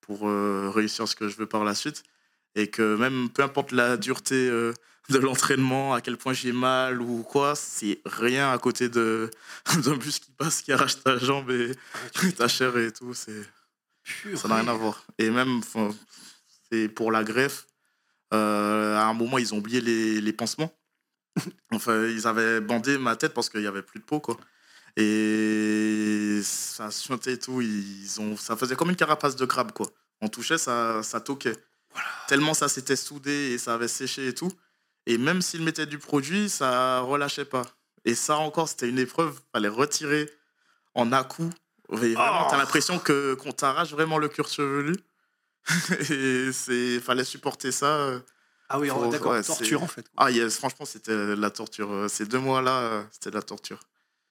[0.00, 2.04] pour euh, réussir ce que je veux par la suite.
[2.54, 4.48] Et que même, peu importe la dureté
[5.08, 9.28] de l'entraînement, à quel point j'ai mal ou quoi, c'est rien à côté d'un
[9.98, 11.74] bus qui passe, qui arrache ta jambe et
[12.36, 13.14] ta chair et tout.
[13.14, 13.42] C'est
[14.36, 15.04] ça n'a rien à voir.
[15.18, 15.60] Et même,
[16.70, 17.66] c'est pour la greffe.
[18.34, 20.72] Euh, à un moment, ils ont oublié les, les pansements.
[21.72, 24.36] enfin, ils avaient bandé ma tête parce qu'il n'y avait plus de peau, quoi.
[24.96, 27.60] Et ça chantait et tout.
[27.60, 29.86] Ils ont, ça faisait comme une carapace de crabe, quoi.
[30.20, 31.56] On touchait, ça, ça toquait.
[32.28, 34.50] Tellement ça s'était soudé et ça avait séché et tout.
[35.06, 37.66] Et même s'il mettait du produit, ça relâchait pas.
[38.04, 39.40] Et ça encore, c'était une épreuve.
[39.52, 40.30] Fallait retirer
[40.94, 41.12] en
[41.92, 42.58] Vraiment, t'as oh.
[42.58, 44.96] l'impression que qu'on t'arrache vraiment le cuir chevelu.
[46.10, 48.20] et c'est fallait supporter ça.
[48.68, 50.06] Ah oui, d'accord, torture en fait.
[50.16, 52.06] Ah yes, franchement, c'était la torture.
[52.08, 53.78] Ces deux mois-là, c'était la torture.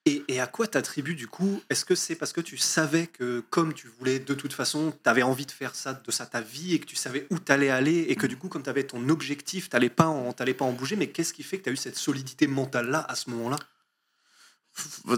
[0.07, 3.71] Et, à quoi t'attribues du coup Est-ce que c'est parce que tu savais que comme
[3.71, 6.73] tu voulais de toute façon, tu avais envie de faire ça, de ça ta vie
[6.73, 9.09] et que tu savais où t'allais aller et que du coup comme tu avais ton
[9.09, 11.77] objectif, t'allais pas en pas en bouger, mais qu'est-ce qui fait que tu as eu
[11.77, 13.57] cette solidité mentale là à ce moment-là?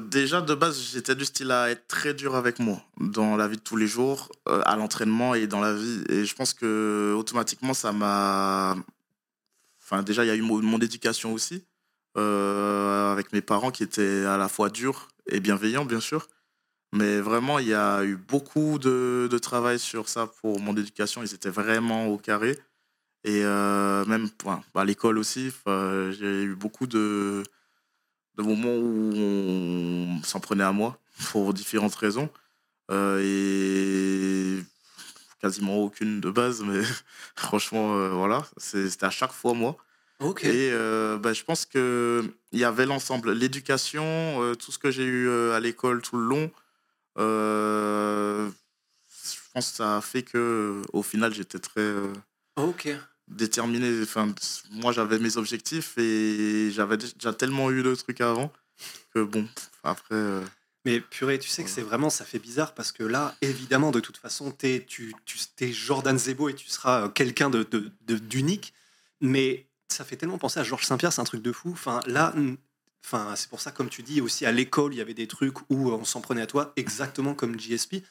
[0.10, 3.58] Déjà de base, j'étais du style à être très dur avec moi dans la vie
[3.58, 7.14] de tous les jours, euh, à l'entraînement et dans la vie et je pense que
[7.16, 8.76] automatiquement ça m'a
[9.84, 11.66] enfin déjà il y a eu mon éducation aussi
[12.16, 16.28] euh, avec mes parents qui étaient à la fois durs et bienveillants, bien sûr.
[16.92, 21.24] Mais vraiment, il y a eu beaucoup de, travail sur ça pour mon éducation.
[21.24, 22.60] Ils étaient vraiment au carré.
[23.24, 24.30] Et euh, même
[24.76, 27.44] à l'école aussi, j'ai eu beaucoup de,
[28.38, 30.98] de moments où on s'en prenait à moi
[31.32, 32.30] pour différentes raisons.
[32.92, 34.64] Euh, et
[35.42, 36.82] quasiment aucune de base, mais
[37.36, 39.78] franchement, voilà, c'était à chaque fois moi.
[40.44, 44.04] Et euh, bah, je pense qu'il y avait l'ensemble, l'éducation,
[44.42, 46.52] euh, tout ce que j'ai eu euh, à l'école tout le long.
[47.18, 48.52] je
[49.54, 51.94] pense que ça a fait que au final, j'étais très
[53.28, 54.02] déterminé.
[54.02, 54.34] Enfin,
[54.72, 58.52] moi, j'avais mes objectifs et j'avais déjà tellement eu de trucs avant
[59.14, 59.48] que bon,
[59.84, 60.42] après.
[60.86, 64.02] Mais purée, tu sais que c'est vraiment, ça fait bizarre parce que là, évidemment, de
[64.02, 67.64] toute façon, es, tu, tu es Jordan Zebo et tu seras quelqu'un d'unique.
[68.02, 71.70] De, de, mais ça fait tellement penser à Georges Saint-Pierre, c'est un truc de fou.
[71.72, 72.34] Enfin, là,
[73.06, 75.58] enfin, c'est pour ça, comme tu dis, aussi à l'école, il y avait des trucs
[75.70, 78.04] où on s'en prenait à toi, exactement comme JSP.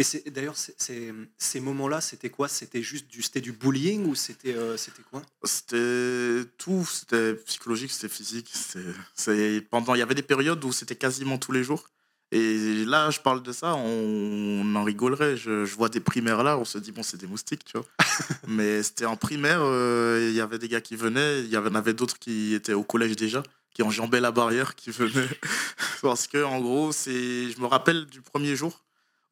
[0.00, 2.48] Et c'est d'ailleurs, c'est- c'est- ces moments-là, c'était quoi?
[2.48, 5.22] C'était juste du, c'était du bullying ou c'était euh, c'était quoi?
[5.44, 8.50] C'était tout, c'était psychologique, c'était physique.
[8.52, 11.88] c'était- c'est- Pendant, il y avait des périodes où c'était quasiment tous les jours.
[12.32, 15.36] Et là, je parle de ça, on, on en rigolerait.
[15.36, 17.86] Je, je vois des primaires là, on se dit, bon, c'est des moustiques, tu vois.
[18.48, 21.74] Mais c'était en primaire, euh, il y avait des gars qui venaient, il y en
[21.76, 25.28] avait d'autres qui étaient au collège déjà, qui enjambaient la barrière, qui venaient.
[26.02, 28.80] Parce que, en gros, c'est, je me rappelle du premier jour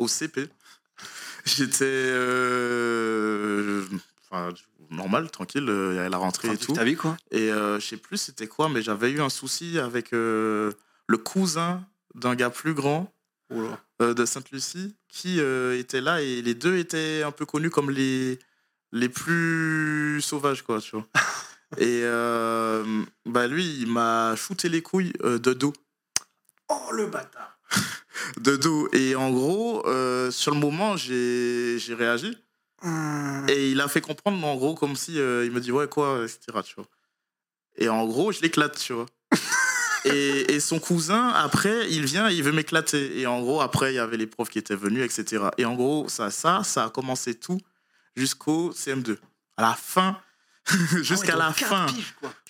[0.02, 0.48] au CP.
[1.44, 3.84] J'étais euh,
[4.30, 4.50] enfin,
[4.90, 6.72] normal, tranquille, il y avait la rentrée et tout.
[6.72, 9.78] ta vie, quoi Et euh, je sais plus c'était quoi, mais j'avais eu un souci
[9.78, 10.72] avec euh,
[11.06, 11.84] le cousin
[12.14, 13.12] d'un gars plus grand
[13.54, 13.68] Oh
[14.02, 18.38] de Sainte-Lucie qui était là et les deux étaient un peu connus comme les,
[18.92, 21.06] les plus sauvages, quoi, tu vois.
[21.76, 25.74] et euh, bah lui, il m'a shooté les couilles de dos.
[26.68, 27.58] Oh le bâtard
[28.40, 28.88] De dos.
[28.92, 32.36] Et en gros, euh, sur le moment, j'ai réagi.
[32.82, 33.46] Hum.
[33.48, 36.24] Et il a fait comprendre, en gros, comme si euh, il me dit ouais, quoi,
[36.24, 36.58] etc.
[36.64, 36.86] Tu vois.
[37.76, 39.06] Et en gros, je l'éclate, tu vois.
[40.04, 43.18] et, et son cousin, après, il vient, il veut m'éclater.
[43.20, 45.44] Et en gros, après, il y avait les profs qui étaient venus, etc.
[45.58, 47.60] Et en gros, ça, ça, ça a commencé tout
[48.16, 49.16] jusqu'au CM2.
[49.56, 50.20] À la fin,
[51.02, 51.86] jusqu'à Ah ouais, la fin,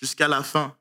[0.00, 0.74] jusqu'à la fin.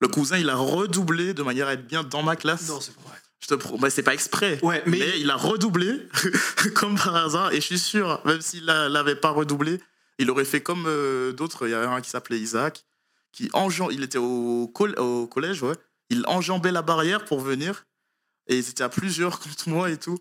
[0.00, 2.68] Le cousin, il a redoublé de manière à être bien dans ma classe.
[2.68, 3.18] Non, c'est pas vrai.
[3.40, 3.76] Je te pro...
[3.78, 4.58] bah, c'est pas exprès.
[4.62, 5.20] Ouais, mais- mais...
[5.20, 6.08] il a redoublé,
[6.74, 7.52] comme par hasard.
[7.52, 9.80] Et je suis sûr, même s'il l'a- l'avait pas redoublé,
[10.18, 11.66] il aurait fait comme euh, d'autres.
[11.66, 12.84] Il y avait un qui s'appelait Isaac,
[13.32, 13.88] qui enjam...
[13.92, 15.74] il était au, col- au collège, ouais.
[16.08, 17.84] Il enjambait la barrière pour venir.
[18.48, 20.18] Et ils étaient à plusieurs contre moi et tout.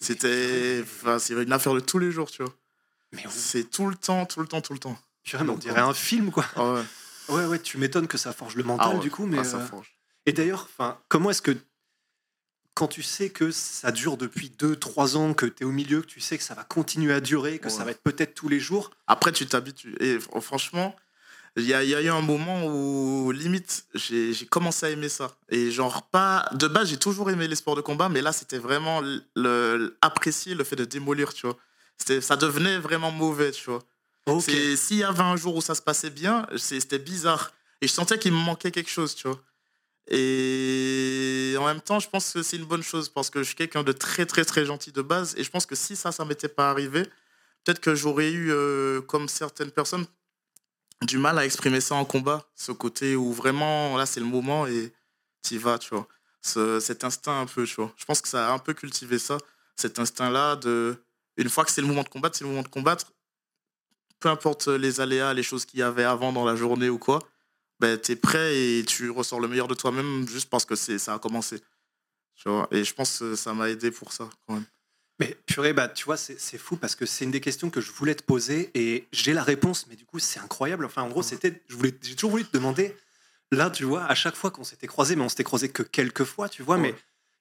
[0.00, 2.52] C'était enfin, c'est une affaire de tous les jours, tu vois.
[3.12, 4.98] Mais oui, C'est tout le temps, tout le temps, tout le temps.
[5.22, 6.44] purée, mais on dirait un film, quoi.
[6.56, 6.82] Ah ouais.
[7.28, 9.00] Ouais, ouais, tu m'étonnes que ça forge le mental, Ah ouais.
[9.00, 9.26] du coup.
[9.26, 9.94] Mais, Ah, ça euh, forge.
[10.26, 10.68] Et d'ailleurs,
[11.08, 11.56] comment est-ce que
[12.74, 16.06] quand tu sais que ça dure depuis 2-3 ans, que tu es au milieu, que
[16.06, 18.60] tu sais que ça va continuer à durer, que ça va être peut-être tous les
[18.60, 19.94] jours, Après, tu t'habitues.
[20.00, 20.96] Et fr- franchement,
[21.56, 25.10] il y a, il y a eu un moment où, limite, j'ai commencé à aimer
[25.10, 25.36] ça.
[25.50, 26.48] Et genre, pas.
[26.52, 29.98] De base, j'ai toujours aimé les sports de combat, mais là, c'était vraiment le, le-
[30.00, 31.58] apprécier le fait de démolir, tu vois.
[32.22, 33.82] Ça devenait vraiment mauvais, tu vois.
[34.26, 34.42] ok.
[34.42, 37.52] C'est- S'il y avait un jour où ça se passait bien, c'était bizarre.
[37.82, 39.38] Et je sentais qu'il me manquait quelque chose, tu vois.
[40.08, 43.54] Et en même temps, je pense que c'est une bonne chose parce que je suis
[43.54, 45.34] quelqu'un de très, très, très gentil de base.
[45.36, 47.02] Et je pense que si ça, ça m'était pas arrivé,
[47.64, 50.06] peut-être que j'aurais eu, euh, comme certaines personnes,
[51.02, 52.44] du mal à exprimer ça en combat.
[52.54, 54.92] Ce côté où vraiment, là, c'est le moment et
[55.42, 56.06] t'y vas, tu vois.
[56.42, 57.92] Ce- cet instinct un peu, tu vois.
[57.96, 59.38] Je pense que ça a un peu cultivé ça,
[59.76, 60.96] cet instinct-là de.
[61.36, 63.12] Une fois que c'est le moment de combattre, c'est le moment de combattre.
[64.20, 67.20] Peu importe les aléas, les choses qu'il y avait avant dans la journée ou quoi,
[67.82, 70.98] ben, tu es prêt et tu ressors le meilleur de toi-même juste parce que c'est
[70.98, 71.58] ça a commencé.
[72.36, 74.64] Tu vois et je pense que ça m'a aidé pour ça, quand même.
[75.18, 77.80] Mais purée, bah, tu vois, c'est c'est fou parce que c'est une des questions que
[77.80, 80.84] je voulais te poser et j'ai la réponse, mais du coup, c'est incroyable.
[80.84, 82.96] Enfin, en gros, c'était, je voulais, j'ai toujours voulu te demander.
[83.50, 86.24] Là, tu vois, à chaque fois qu'on s'était croisés, mais on s'était croisés que quelques
[86.24, 86.94] fois, tu vois, mais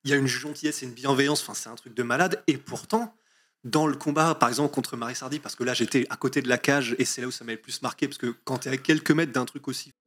[0.03, 1.41] il y a une gentillesse et une bienveillance.
[1.43, 2.43] Enfin, c'est un truc de malade.
[2.47, 3.15] Et pourtant,
[3.63, 6.49] dans le combat, par exemple, contre Marie Sardi, parce que là, j'étais à côté de
[6.49, 8.69] la cage et c'est là où ça m'avait le plus marqué, parce que quand tu
[8.69, 9.93] es à quelques mètres d'un truc aussi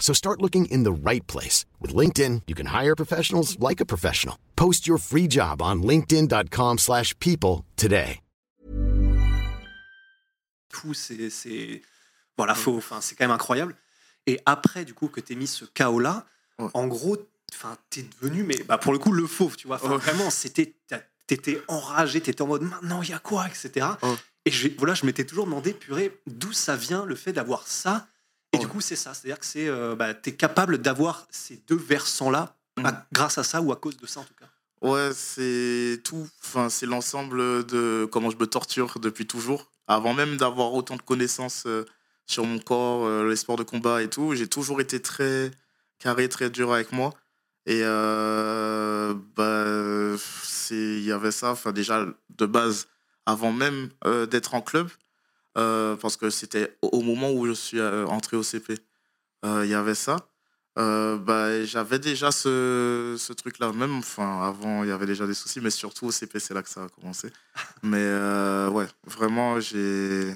[0.00, 1.66] So start looking in the right place.
[1.80, 4.36] With LinkedIn, you can hire professionals like a professional.
[4.56, 8.20] Post your free job on linkedin.com/people slash people today.
[10.94, 11.82] c'est,
[12.36, 12.76] voilà, faux.
[12.76, 13.74] Enfin, c'est quand même incroyable.
[14.26, 16.26] Et après, du coup, que tu mis ce chaos-là,
[16.58, 16.68] Ouais.
[16.74, 17.16] en gros,
[17.54, 19.82] enfin, t'es devenu, mais bah, pour le coup, le fauve, tu vois.
[19.84, 19.96] Ouais.
[19.96, 20.74] Vraiment, c'était,
[21.26, 23.86] t'étais enragé, t'étais en mode maintenant, il y a quoi, etc.
[24.02, 24.14] Ouais.
[24.44, 28.06] Et je, voilà, je m'étais toujours demandé, purée, d'où ça vient le fait d'avoir ça.
[28.52, 29.14] Et du coup, c'est ça.
[29.14, 33.60] C'est-à-dire que c'est, euh, bah, t'es capable d'avoir ces deux versants-là, bah, grâce à ça
[33.60, 34.46] ou à cause de ça, en tout cas.
[34.82, 36.26] Ouais, c'est tout.
[36.42, 39.70] Enfin, c'est l'ensemble de comment je me torture depuis toujours.
[39.86, 41.84] Avant même d'avoir autant de connaissances euh,
[42.26, 45.50] sur mon corps, euh, les sports de combat et tout, j'ai toujours été très
[45.98, 47.12] carré, très dur avec moi.
[47.66, 50.16] Et euh, bah,
[50.70, 51.50] il y avait ça.
[51.50, 52.88] Enfin, déjà de base,
[53.26, 53.90] avant même
[54.30, 54.88] d'être en club,
[55.54, 58.74] parce que c'était au moment où je suis euh, entré au CP,
[59.44, 60.16] euh, il y avait ça.
[60.78, 63.72] Euh, bah, j'avais déjà ce, ce truc-là.
[63.72, 66.62] Même, enfin, avant, il y avait déjà des soucis, mais surtout au CP, c'est là
[66.62, 67.30] que ça a commencé.
[67.82, 70.34] mais euh, ouais, vraiment, j'ai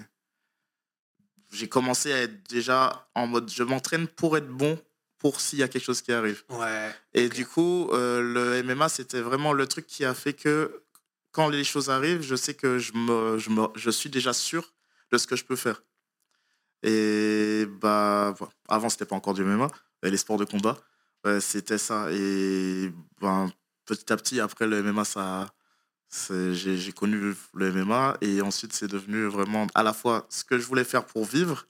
[1.52, 4.76] j'ai commencé à être déjà en mode je m'entraîne pour être bon
[5.18, 6.42] pour s'il y a quelque chose qui arrive.
[6.50, 6.92] Ouais.
[7.14, 10.82] Et du coup, euh, le MMA, c'était vraiment le truc qui a fait que
[11.30, 14.73] quand les choses arrivent, je sais que je, me, je, me, je suis déjà sûr
[15.14, 15.82] de ce que je peux faire.
[16.82, 18.34] Et bah,
[18.68, 19.68] avant, c'était pas encore du MMA,
[20.02, 20.76] les sports de combat,
[21.40, 22.12] c'était ça.
[22.12, 23.50] Et ben,
[23.86, 25.48] petit à petit, après le MMA, ça,
[26.52, 30.66] j'ai connu le MMA et ensuite c'est devenu vraiment à la fois ce que je
[30.66, 31.66] voulais faire pour vivre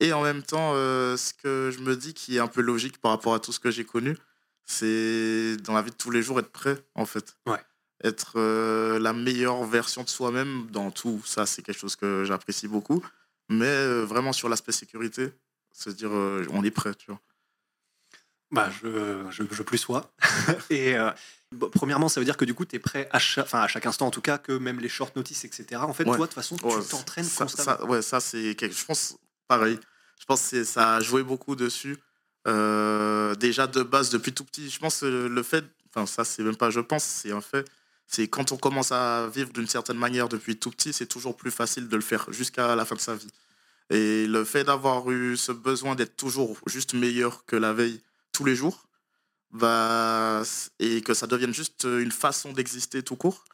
[0.00, 2.98] et en même temps euh, ce que je me dis qui est un peu logique
[2.98, 4.16] par rapport à tout ce que j'ai connu,
[4.64, 7.36] c'est dans la vie de tous les jours être prêt en fait.
[7.46, 7.58] Ouais.
[8.04, 12.68] Être euh, la meilleure version de soi-même dans tout, ça c'est quelque chose que j'apprécie
[12.68, 13.04] beaucoup,
[13.48, 15.30] mais euh, vraiment sur l'aspect sécurité,
[15.72, 17.20] se dire on est prêt, tu vois.
[18.50, 20.12] Bah, je, je, je plus sois.
[20.70, 20.96] et
[21.72, 24.06] premièrement, ça veut dire que du coup, tu es prêt à, chaque, à chaque instant,
[24.06, 25.80] en tout cas, que même les short notices, etc.
[25.82, 27.78] En fait, toi, de toute façon, tu t'entraînes constamment.
[27.78, 29.16] Ça, ouais, ça, c'est quelque Je pense,
[29.48, 29.78] pareil.
[30.20, 31.98] Je pense que ça a joué beaucoup dessus.
[32.48, 35.64] Euh, déjà, de base, depuis tout petit, je pense que le fait.
[35.88, 37.68] Enfin, ça, c'est même pas je pense, c'est un fait.
[38.14, 41.50] C'est quand on commence à vivre d'une certaine manière depuis tout petit, c'est toujours plus
[41.50, 43.30] facile de le faire jusqu'à la fin de sa vie.
[43.88, 48.44] Et le fait d'avoir eu ce besoin d'être toujours juste meilleur que la veille tous
[48.44, 48.86] les jours,
[49.50, 50.42] bah,
[50.78, 53.44] et que ça devienne juste une façon d'exister tout court,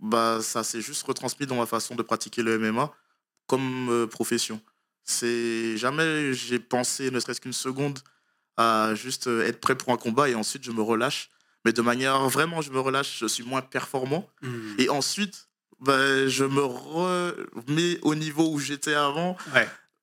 [0.00, 2.90] bah, ça s'est juste retransmis dans ma façon de pratiquer le MMA
[3.46, 4.62] comme euh, profession.
[5.04, 7.98] C'est jamais j'ai pensé, ne serait-ce qu'une seconde,
[8.56, 11.31] à juste être prêt pour un combat et ensuite je me relâche.
[11.64, 14.28] Mais de manière vraiment, je me relâche, je suis moins performant.
[14.42, 14.74] Mmh.
[14.78, 15.48] Et ensuite,
[15.80, 19.36] bah, je me remets au niveau où j'étais avant.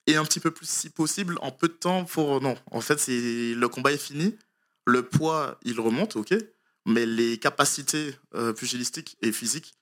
[0.08, 2.42] Et un petit peu plus si possible en peu de temps pour.
[2.42, 4.36] Non, en fait, c'est le combat est fini
[4.90, 6.34] le poids, il remonte, ok,
[6.86, 9.76] mais les capacités euh, pugilistiques et physiques,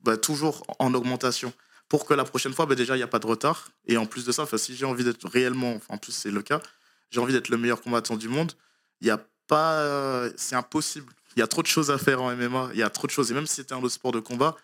[0.00, 1.52] bah, toujours en augmentation.
[1.88, 3.70] Pour que la prochaine fois, bah, déjà, il n'y a pas de retard.
[3.86, 6.62] Et en plus de ça, si j'ai envie d'être réellement, en plus c'est le cas,
[7.10, 8.52] j'ai envie d'être le meilleur combattant du monde,
[9.00, 11.12] il y a pas, c'est impossible.
[11.36, 13.12] Il y a trop de choses à faire en MMA, il y a trop de
[13.12, 13.30] choses.
[13.30, 14.56] Et même si c'était un autre sport de combat,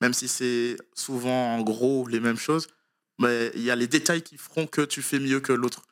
[0.00, 2.68] même si c'est souvent en gros les mêmes choses,
[3.18, 5.82] mais il y a les détails qui feront que tu fais mieux que l'autre.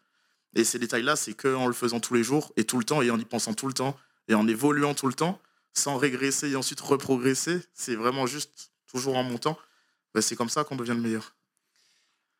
[0.54, 3.10] Et ces détails-là, c'est qu'en le faisant tous les jours et tout le temps et
[3.10, 3.96] en y pensant tout le temps
[4.28, 5.40] et en évoluant tout le temps,
[5.72, 9.58] sans régresser et ensuite reprogresser, c'est vraiment juste toujours en montant.
[10.14, 11.34] Bah, c'est comme ça qu'on devient le meilleur.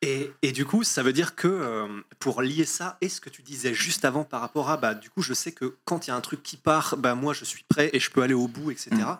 [0.03, 1.87] Et, et, du coup, ça veut dire que euh,
[2.19, 5.09] pour lier ça et ce que tu disais juste avant par rapport à, bah, du
[5.09, 7.45] coup, je sais que quand il y a un truc qui part, bah, moi, je
[7.45, 8.89] suis prêt et je peux aller au bout, etc.
[8.91, 9.17] Mm.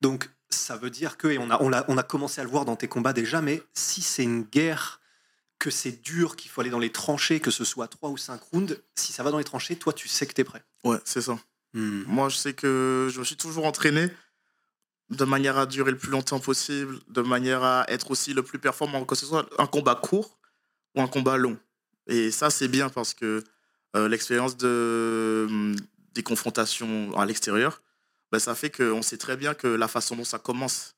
[0.00, 2.50] Donc, ça veut dire que, et on a, on, a, on a commencé à le
[2.50, 5.00] voir dans tes combats déjà, mais si c'est une guerre
[5.58, 8.40] que c'est dur, qu'il faut aller dans les tranchées, que ce soit 3 ou 5
[8.52, 10.62] rounds, si ça va dans les tranchées, toi, tu sais que tu es prêt.
[10.84, 11.38] Ouais, c'est ça.
[11.72, 12.04] Hmm.
[12.06, 14.10] Moi, je sais que je me suis toujours entraîné
[15.10, 18.58] de manière à durer le plus longtemps possible, de manière à être aussi le plus
[18.58, 20.38] performant, que ce soit un combat court
[20.94, 21.58] ou un combat long.
[22.06, 23.42] Et ça, c'est bien parce que
[23.94, 25.76] euh, l'expérience de, hmm,
[26.14, 27.82] des confrontations à l'extérieur,
[28.32, 30.94] ben, ça fait qu'on sait très bien que la façon dont ça commence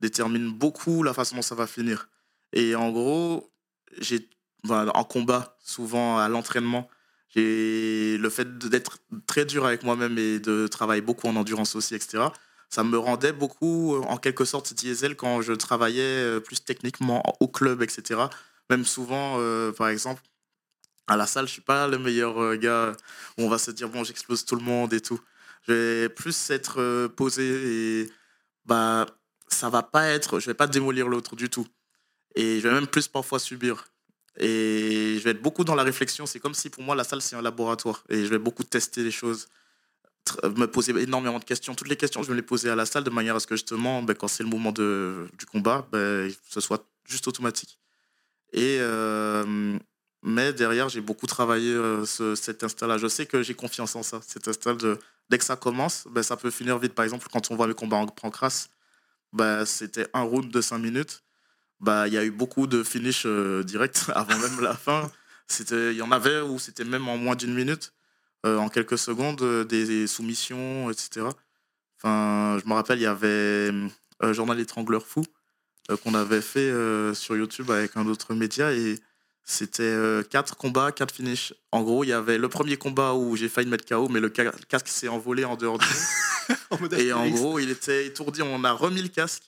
[0.00, 2.08] détermine beaucoup la façon dont ça va finir.
[2.52, 3.52] Et en gros,
[3.98, 4.28] j'ai
[4.68, 6.88] en combat, souvent à l'entraînement,
[7.28, 11.94] j'ai le fait d'être très dur avec moi-même et de travailler beaucoup en endurance aussi,
[11.94, 12.24] etc.
[12.70, 17.48] Ça me rendait beaucoup, en quelque sorte, diesel quand je travaillais euh, plus techniquement au
[17.48, 18.22] club, etc.
[18.70, 20.22] Même souvent, euh, par exemple,
[21.06, 22.92] à la salle, je suis pas le meilleur euh, gars
[23.38, 25.20] où on va se dire bon, j'explose tout le monde et tout.
[25.66, 28.12] Je vais plus être posé et
[28.66, 29.06] bah
[29.48, 31.66] ça va pas être, je vais pas démolir l'autre du tout.
[32.34, 33.86] Et je vais même plus parfois subir.
[34.38, 36.26] Et je vais être beaucoup dans la réflexion.
[36.26, 38.04] C'est comme si pour moi, la salle, c'est un laboratoire.
[38.08, 39.48] Et je vais beaucoup tester les choses,
[40.42, 41.74] me poser énormément de questions.
[41.74, 43.56] Toutes les questions, je vais les poser à la salle de manière à ce que
[43.56, 47.78] justement, ben, quand c'est le moment de, du combat, ben, ce soit juste automatique.
[48.52, 49.78] Et, euh,
[50.22, 52.98] mais derrière, j'ai beaucoup travaillé euh, ce, cet instinct-là.
[52.98, 54.20] Je sais que j'ai confiance en ça.
[54.26, 56.94] Cet instinct de, dès que ça commence, ben, ça peut finir vite.
[56.94, 58.68] Par exemple, quand on voit mes combats en pancras,
[59.32, 61.24] ben, c'était un round de 5 minutes
[61.80, 65.10] bah, il y a eu beaucoup de finish euh, direct avant même la fin.
[65.70, 67.93] Il y en avait où c'était même en moins d'une minute, euh,
[68.44, 71.26] en quelques secondes, euh, des, soumissions, etc.
[71.98, 73.70] Enfin, je me rappelle, il y avait
[74.20, 75.24] un Journal étrangleur fou
[76.02, 76.72] qu'on avait fait
[77.14, 78.98] sur YouTube avec un autre média et
[79.44, 79.94] c'était
[80.30, 81.52] quatre combats, quatre finishes.
[81.72, 84.30] En gros, il y avait le premier combat où j'ai failli mettre KO, mais le
[84.30, 85.86] casque s'est envolé en dehors du
[86.98, 88.42] Et en gros, il était étourdi.
[88.42, 89.42] On a remis le casque.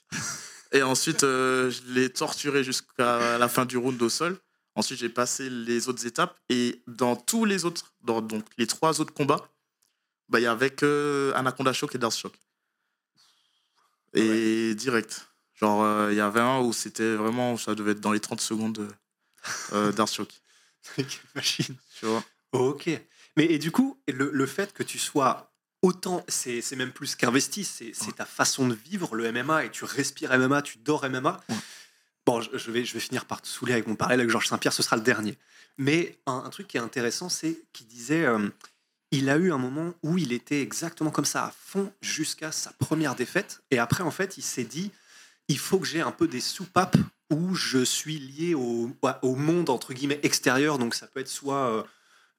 [0.71, 4.37] Et ensuite, euh, je l'ai torturé jusqu'à la fin du round au sol
[4.77, 6.39] Ensuite, j'ai passé les autres étapes.
[6.49, 9.49] Et dans tous les autres, dans donc, les trois autres combats,
[10.29, 12.33] bah, il y avait que Anaconda Shock et Dark Shock.
[14.13, 15.27] Et direct.
[15.55, 18.39] Genre, euh, il y avait un où c'était vraiment, ça devait être dans les 30
[18.39, 18.87] secondes
[19.73, 20.29] euh, Dark Shock.
[20.95, 21.75] Quelle machine.
[21.99, 22.87] Tu vois Ok.
[23.35, 27.15] Mais et du coup, le, le fait que tu sois autant, c'est c'est même plus
[27.15, 31.07] qu'investi, c'est c'est ta façon de vivre le MMA et tu respires MMA, tu dors
[31.09, 31.41] MMA.
[31.49, 31.55] Ouais.
[32.27, 34.97] Bon, je, vais, finir par te saouler avec mon parallèle avec Georges Saint-Pierre, ce sera
[34.97, 35.37] le dernier.
[35.77, 38.49] Mais un, truc qui est intéressant, c'est qu'il disait, euh,
[39.11, 42.73] il a eu un moment où il était exactement comme ça, à fond, jusqu'à sa
[42.73, 43.61] première défaite.
[43.71, 44.91] Et après, en fait, il s'est dit,
[45.47, 46.97] il faut que j'ai un peu des soupapes
[47.29, 50.79] où je suis lié au, au monde, entre guillemets, extérieur.
[50.79, 51.71] Donc ça peut être soit...
[51.71, 51.83] euh,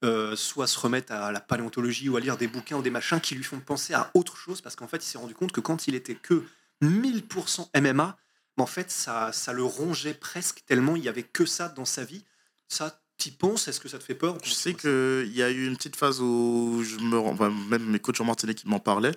[0.05, 3.19] euh, soit se remettre à la paléontologie ou à lire des bouquins ou des machins
[3.19, 5.59] qui lui font penser à autre chose parce qu'en fait il s'est rendu compte que
[5.59, 6.45] quand il était que
[6.81, 8.17] 1000% MMA
[8.59, 11.85] mais en fait ça, ça le rongeait presque tellement il y avait que ça dans
[11.85, 12.23] sa vie
[12.67, 15.65] ça t'y penses est-ce que ça te fait peur Je sais qu'il y a eu
[15.67, 19.15] une petite phase où je me rends- enfin, même mes coachs en Martinique m'en parlaient.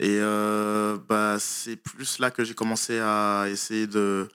[0.00, 4.28] Et euh, bah, c'est plus là que j'ai commencé à essayer de.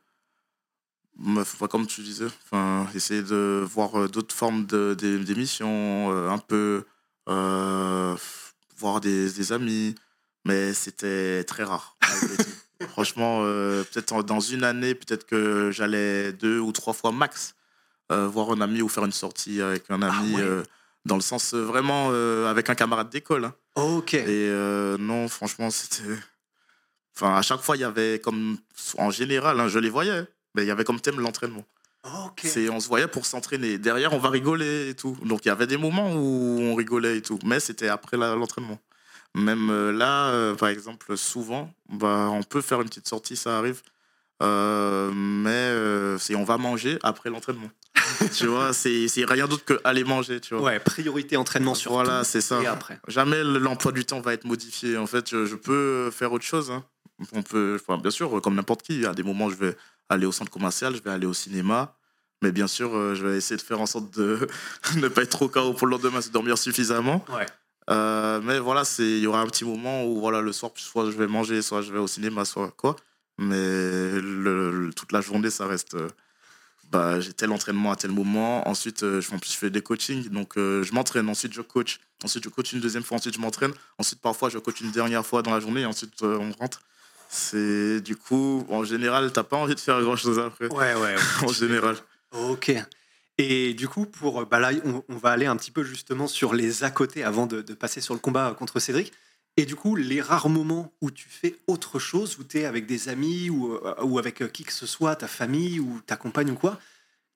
[1.69, 6.85] comme tu disais, enfin, essayer de voir euh, d'autres formes de- d'émissions, euh, un peu.
[7.29, 8.15] euh,
[8.77, 9.93] voir des, des amis.
[10.45, 11.97] Mais c'était très rare.
[12.89, 17.55] Franchement, euh, peut-être dans une année, peut-être que j'allais deux ou trois fois max
[18.11, 20.33] euh, voir un ami ou faire une sortie avec un ami.
[20.33, 20.43] Ah ouais.
[20.43, 20.63] euh,
[21.05, 22.09] dans le sens vraiment
[22.47, 23.45] avec un camarade d'école.
[23.45, 23.53] hein.
[23.75, 24.49] ok Et
[24.99, 26.03] non, franchement, c'était.
[27.15, 28.57] Enfin, à chaque fois, il y avait comme.
[28.97, 31.65] En général, hein, je les voyais, mais il y avait comme thème l'entraînement.
[32.41, 33.77] C'est, on se voyait pour s'entraîner.
[33.77, 35.15] Derrière, on va rigoler et tout.
[35.23, 37.37] Donc, il y avait des moments où on rigolait et tout.
[37.45, 38.79] Mais c'était après l'entraînement.
[39.35, 43.57] Même euh, là, euh, par exemple, souvent, bah, on peut faire une petite sortie, ça
[43.57, 43.81] arrive.
[44.43, 47.69] Euh, mais euh, c'est on va manger après l'entraînement.
[48.35, 50.63] tu vois, c'est, c'est rien d'autre que aller manger, tu vois.
[50.63, 52.61] ouais priorité entraînement sur Voilà, c'est ça.
[52.61, 54.97] et après Jamais l'emploi du temps va être modifié.
[54.97, 56.71] En fait, je, je peux faire autre chose.
[56.71, 56.83] hein.
[57.33, 59.77] On peut, enfin, bien sûr, comme n'importe qui, à des moments, je vais
[60.09, 61.95] aller au centre commercial, je vais aller au cinéma.
[62.41, 64.47] Mais bien sûr, je vais essayer de faire en sorte de
[64.95, 67.23] ne pas être trop KO pour le lendemain, c'est dormir suffisamment.
[67.31, 67.45] ouais
[67.91, 71.05] Euh, mais voilà, c'est- il y aura un petit moment où voilà, le soir, soit
[71.05, 72.95] je vais manger, soit je vais au cinéma, soit quoi.
[73.37, 75.95] Mais le- le- toute la journée, ça reste.
[75.95, 76.07] euh,
[76.91, 78.67] bah, j'ai tel entraînement à tel moment.
[78.67, 80.27] Ensuite, euh, je, en plus, je fais des coachings.
[80.29, 81.29] Donc, je m'entraîne.
[81.29, 81.99] Ensuite, je coach.
[82.23, 83.17] Ensuite, je coach une deuxième fois.
[83.17, 83.71] Ensuite, je m'entraîne.
[83.97, 85.81] Ensuite, parfois, je coach une dernière fois dans la journée.
[85.81, 86.81] Et ensuite, on rentre.
[87.29, 90.67] C'est du coup, en général, t'as pas envie de faire grand chose après.
[90.67, 91.15] ouais ouais, ouais.
[91.47, 91.95] en général.
[92.33, 92.73] Ok.
[93.43, 96.91] Et du coup, pour bah on, va aller un petit peu justement sur les à
[96.91, 99.11] côté avant de, de passer sur le combat contre Cédric.
[99.57, 102.85] Et du coup, les rares moments où tu fais autre chose, où tu es avec
[102.85, 106.17] des amis ou, euh, ou avec euh, qui que ce soit, ta famille ou ta
[106.17, 106.79] compagne ou quoi,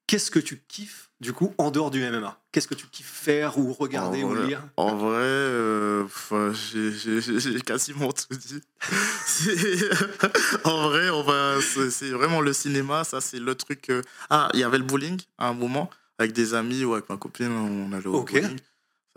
[0.08, 3.58] qu'est-ce que tu kiffes du coup en dehors du MMA Qu'est-ce que tu kiffes faire
[3.58, 4.62] ou regarder ou lire?
[4.78, 8.62] En vrai, euh, enfin, j'ai- quasiment tout dit.
[10.64, 11.56] En vrai, on va,
[11.90, 13.90] c'est vraiment le cinéma, ça c'est le truc.
[13.90, 17.10] euh, Ah, il y avait le bowling à un moment avec des amis ou avec
[17.10, 18.60] ma copine, on allait au bowling.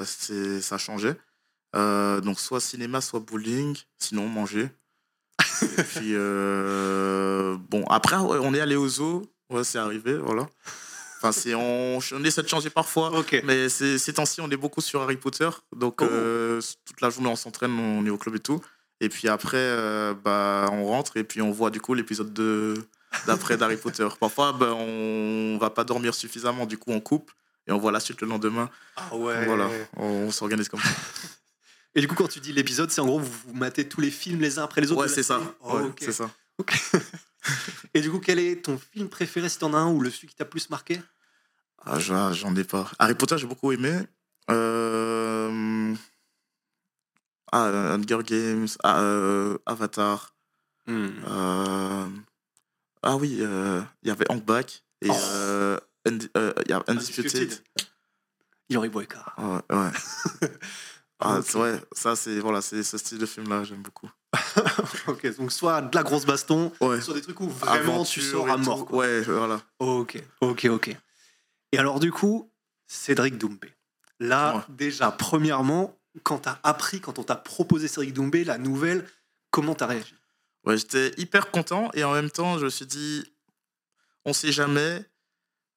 [0.01, 1.17] Ça, ça changeait.
[1.77, 4.69] Euh, donc soit cinéma, soit bowling, sinon manger.
[5.63, 10.47] Et puis euh, bon, après on est allé au zoo, ouais c'est arrivé, voilà.
[11.19, 13.11] Enfin c'est on, on essaie de changer parfois.
[13.45, 15.49] Mais ces, temps-ci, on est beaucoup sur Harry Potter.
[15.75, 16.05] Donc, Oh.
[16.09, 18.61] euh, toute la journée, on s'entraîne, on est au club et tout.
[19.01, 22.75] Et puis après, euh, bah, on rentre et puis on voit du coup l'épisode de-
[23.27, 24.07] d'après d'Harry Potter.
[24.21, 27.31] Parfois, bah, on va pas dormir suffisamment, du coup, on coupe
[27.67, 28.71] et on voit la suite le lendemain.
[28.97, 29.45] Ah ouais.
[29.45, 30.89] Voilà, on, s'organise comme ça.
[31.95, 34.11] Et du coup, quand tu dis l'épisode, c'est en gros, vous, vous matez tous les
[34.11, 35.41] films les uns après les autres Ouais, c'est ça.
[35.61, 36.31] Oh, Ouais, c'est ça.
[37.95, 40.29] Et du coup, quel est ton film préféré si t'en as un ou le celui
[40.29, 41.01] qui t'a plus marqué?
[41.85, 42.91] Ah, j'en ai pas.
[42.99, 44.01] Harry Potter, j'ai beaucoup aimé.
[44.51, 45.95] Euh...
[47.53, 50.35] Ah, Hunger Games, ah, euh, Avatar.
[50.87, 51.09] Hmm.
[51.27, 52.07] Euh,
[53.03, 55.15] Ah oui, euh, il y avait Hank Back et Oh.
[55.15, 57.63] euh, Undi- euh, y a Undisputed.
[58.71, 59.25] Yori Boyka.
[59.39, 59.91] Ouais, ouais.
[61.21, 64.09] Ah, ouais, ça c'est voilà, c'est ce style de film là, j'aime beaucoup.
[65.07, 67.01] ok, donc soit de la grosse baston, Ouais.
[67.01, 68.85] soit des trucs où vraiment tu sors à mort.
[68.87, 68.99] quoi.
[68.99, 69.61] Ouais, voilà.
[69.79, 70.97] Ok, ok, ok.
[71.73, 72.51] Et alors du coup,
[72.87, 73.73] Cédric Doumbé.
[74.21, 74.63] Là, Ouais.
[74.71, 79.09] déjà, premièrement, quand t'as appris, quand on t'a proposé Cédric Doumbé, la nouvelle,
[79.51, 80.15] comment t'as réagi?
[80.65, 83.25] Ouais, j'étais hyper content et en même temps, je me suis dit,
[84.25, 85.05] on sait jamais.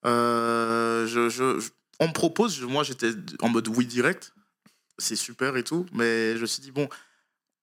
[0.05, 4.33] Euh, je, je- je- on me propose, moi j'étais en mode oui direct,
[4.97, 6.89] c'est super et tout, mais je me suis dit, bon,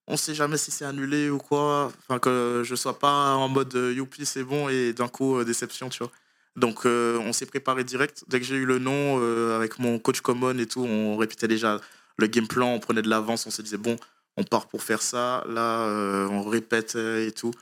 [0.09, 3.75] on sait jamais si c'est annulé ou quoi, enfin que je sois pas en mode
[3.77, 6.11] euh, youpi, c'est bon et d'un coup, euh, déception, tu vois.
[6.57, 8.25] Donc, euh, on s'est préparé direct.
[8.27, 9.23] Dès que j'ai eu le nom,
[9.55, 11.79] avec mon coach common et tout, on répétait déjà
[12.17, 13.97] le game plan, on prenait de l'avance, on se disait, bon,
[14.37, 15.45] on part pour faire ça.
[15.47, 15.87] Là,
[16.31, 17.53] on répète et tout.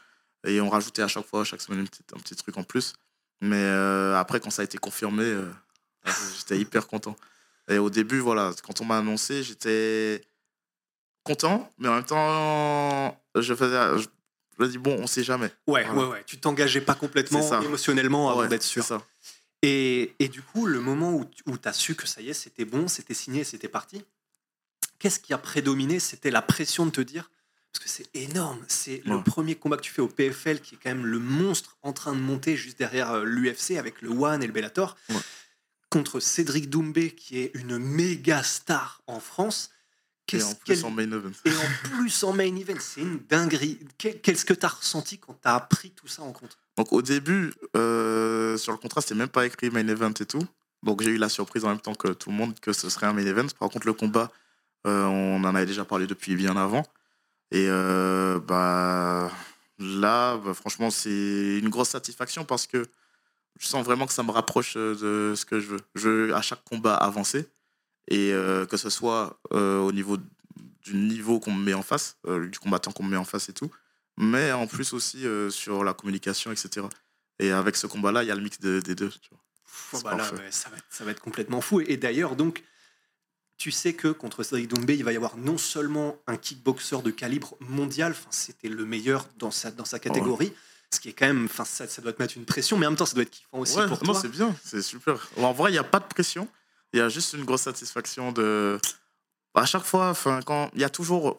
[0.47, 2.95] Et on rajoutait à chaque fois, chaque semaine, un petit, truc en plus.
[3.43, 3.69] Mais
[4.15, 5.31] après, quand ça a été confirmé,
[6.39, 7.17] j'étais hyper content.
[7.69, 10.23] Et au début, voilà, quand on m'a annoncé, j'étais
[11.27, 13.99] content, mais en même temps, je faisais.
[13.99, 15.51] Je me dis, bon, on sait jamais.
[15.67, 15.95] Ouais, Voilà.
[15.95, 16.25] ouais, ouais.
[16.27, 18.83] Tu t'engageais pas complètement émotionnellement avant Ouais, d'être sûr.
[18.85, 19.03] ça.
[19.63, 22.65] Et, et du coup, le moment où, tu as su que ça y est, c'était
[22.65, 24.03] bon, c'était signé, c'était parti,
[24.99, 25.99] qu'est-ce qui a prédominé?
[25.99, 27.31] C'était la pression de te dire,
[27.73, 30.79] parce que c'est énorme, c'est le premier combat que tu fais au PFL, qui est
[30.83, 34.47] quand même le monstre en train de monter juste derrière l'UFC avec le One et
[34.47, 35.17] le Bellator, Ouais.
[35.91, 39.71] contre Cédric Doumbé, qui est une méga star en France.
[40.29, 41.31] Et Qu'est-ce en plus, quel- en main event.
[41.45, 43.79] et en plus en main event, c'est une dinguerie.
[43.97, 46.59] Qu'est- Qu'est-ce que tu as ressenti quand tu as pris tout ça en compte?
[46.77, 50.45] Donc au début, euh, sur le contrat, c'était même pas écrit main event et tout.
[50.83, 53.07] Donc j'ai eu la surprise en même temps que tout le monde que ce serait
[53.07, 53.47] un main event.
[53.59, 54.31] Par contre, le combat,
[54.87, 56.85] euh, on en avait déjà parlé depuis bien avant.
[57.53, 59.31] Et euh, bah
[59.79, 62.85] là, bah, franchement, c'est une grosse satisfaction parce que
[63.61, 65.81] je sens vraiment que ça me rapproche de ce que je veux.
[65.95, 67.49] Je veux à chaque combat avancer
[68.09, 70.17] et euh, que ce soit euh, au niveau
[70.83, 73.49] du niveau qu'on me met en face, euh, du combattant qu'on me met en face
[73.49, 73.71] et tout,
[74.17, 76.87] mais en plus aussi sur la communication, etc.
[77.39, 79.11] Et avec ce combat-là, il y a le mix de- des deux.
[79.11, 79.41] tu vois.
[79.93, 81.81] Oh, C'est bah là, ça, va être, ça va être complètement fou.
[81.81, 82.63] Et, et d'ailleurs, donc,
[83.59, 87.11] tu sais que contre Cédric Doumbé, il va y avoir non seulement un kickboxer de
[87.11, 90.53] calibre mondial, c'était le meilleur dans sa, dans sa catégorie,
[90.95, 92.91] ce qui est quand même, enfin, ça, ça doit te mettre une pression, mais en
[92.91, 95.29] même temps, ça doit être kiffant aussi Ouais, pour non, c'est bien, c'est super.
[95.37, 96.49] En vrai, il n'y a pas de pression.
[96.97, 98.79] Il y a juste une grosse satisfaction de.
[99.55, 101.37] À chaque fois, enfin, quand il y a toujours,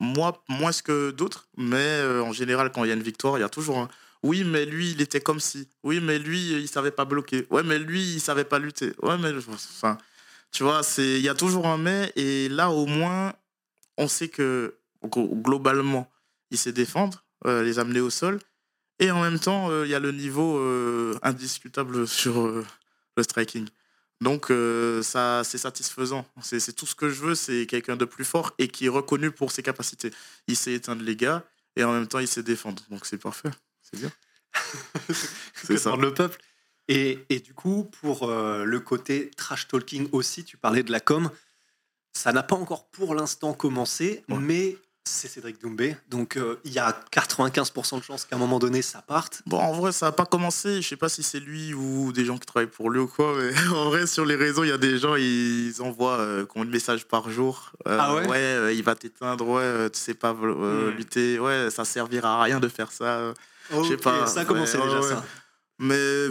[0.00, 3.42] moi moins que d'autres, mais euh, en général, quand il y a une victoire, il
[3.42, 3.88] y a toujours un.
[4.24, 5.68] Oui, mais lui, il était comme si.
[5.84, 7.46] Oui, mais lui, il savait pas bloquer.
[7.50, 8.94] Ouais, mais lui, il savait pas lutter.
[9.00, 9.96] Ouais, mais enfin,
[10.50, 12.12] tu vois, c'est, il y a toujours un mais.
[12.16, 13.32] Et là, au moins,
[13.96, 16.10] on sait que glo- globalement,
[16.50, 18.40] il sait défendre, euh, les amener au sol.
[18.98, 22.66] Et en même temps, euh, il y a le niveau euh, indiscutable sur euh,
[23.16, 23.68] le striking.
[24.22, 26.26] Donc, euh, ça, c'est satisfaisant.
[26.42, 28.90] C'est c'est tout ce que je veux, c'est quelqu'un de plus fort et qui est
[28.90, 30.10] reconnu pour ses capacités.
[30.48, 31.44] Il sait éteindre les gars
[31.76, 32.82] et en même temps, il sait défendre.
[32.90, 33.50] Donc, c'est parfait.
[33.82, 34.10] C'est bien.
[35.68, 35.94] que ça.
[35.96, 36.40] le peuple.
[36.88, 41.00] Et, et du coup, pour euh, le côté trash talking aussi, tu parlais de la
[41.00, 41.30] com.
[42.14, 44.38] Ça n'a pas encore pour l'instant commencé, Ouais.
[44.38, 45.96] mais c'est Cédric Doumbé.
[46.10, 49.42] Donc euh, il y a 95% de chances qu'à un moment donné, ça parte.
[49.46, 50.82] Bon, en vrai, ça n'a pas commencé.
[50.82, 53.34] Je sais pas si c'est lui ou des gens qui travaillent pour lui ou quoi,
[53.36, 56.66] mais en vrai, sur les réseaux, il y a des gens, ils envoient euh, combien
[56.66, 57.72] de messages par jour.
[57.86, 60.90] Euh, Ah ouais euh, il va t'éteindre, ouais, tu sais pas Hmm.
[60.90, 63.32] lutter, ouais, ça servira à rien de faire ça.
[63.70, 65.24] Je sais pas, Ça a commencé ouais, déjà, ouais, ça.
[65.78, 66.26] Mais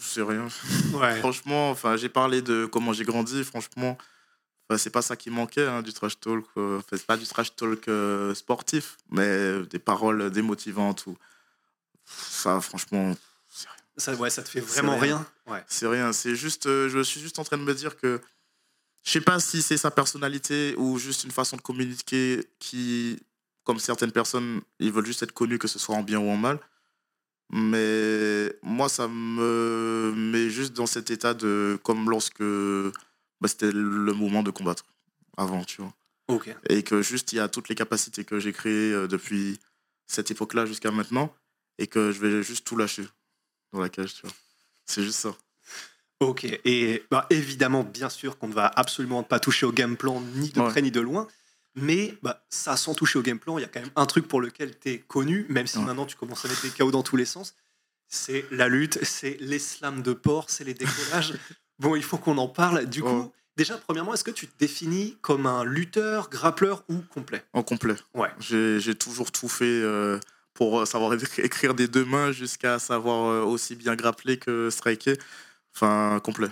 [0.00, 0.46] c'est rien.
[0.94, 1.16] Ouais.
[1.20, 3.42] Franchement, enfin, j'ai parlé de comment j'ai grandi.
[3.44, 3.98] Franchement,
[4.68, 6.44] enfin, c'est pas ça qui manquait hein, du trash talk.
[6.56, 11.16] euh, Enfin, c'est pas du trash talk euh, sportif, mais des paroles démotivantes ou
[12.04, 12.60] ça.
[12.60, 13.16] Franchement.
[13.96, 15.26] Ça, ouais, ça te fait vraiment rien.
[15.46, 15.54] rien?
[15.54, 15.64] Ouais.
[15.68, 16.12] C'est rien.
[16.12, 18.20] C'est juste, euh, je suis juste en train de me dire que
[19.04, 23.18] je sais pas si c'est sa personnalité ou juste une façon de communiquer qui,
[23.64, 26.36] comme certaines personnes, ils veulent juste être connus, que ce soit en bien ou en
[26.36, 26.58] mal.
[27.50, 32.42] Mais moi, ça me met juste dans cet état de comme lorsque
[33.40, 34.84] bah, c'était le moment de combattre
[35.36, 35.92] avant, tu vois.
[36.68, 39.60] Et que juste il y a toutes les capacités que j'ai créées euh, depuis
[40.06, 41.32] cette époque-là jusqu'à maintenant
[41.78, 43.06] et que je vais juste tout lâcher
[43.72, 44.32] dans la cage, tu vois.
[44.86, 45.36] C'est juste ça.
[46.20, 46.44] Ok.
[46.64, 50.48] Et bah, évidemment, bien sûr qu'on ne va absolument pas toucher au game plan ni
[50.50, 50.70] de Ouais.
[50.70, 51.28] près ni de loin.
[51.74, 54.26] Mais bah, ça, sans toucher au game plan, il y a quand même un truc
[54.26, 55.84] pour lequel tu es connu, même si Ouais.
[55.84, 57.54] maintenant tu commences à mettre des KO dans tous les sens.
[58.08, 61.34] C'est la lutte, c'est les slams de porc, c'est les décollages.
[61.78, 62.86] Bon, il faut qu'on en parle.
[62.86, 67.42] Du coup, déjà, premièrement, est-ce que tu te définis comme un lutteur, grappleur ou complet?
[67.52, 67.96] En complet.
[68.14, 68.30] Ouais.
[68.40, 70.18] J'ai toujours tout fait euh,
[70.54, 75.14] pour savoir écri- écrire des deux mains jusqu'à savoir euh, aussi bien grappler que striker.
[75.74, 76.48] Enfin, complet.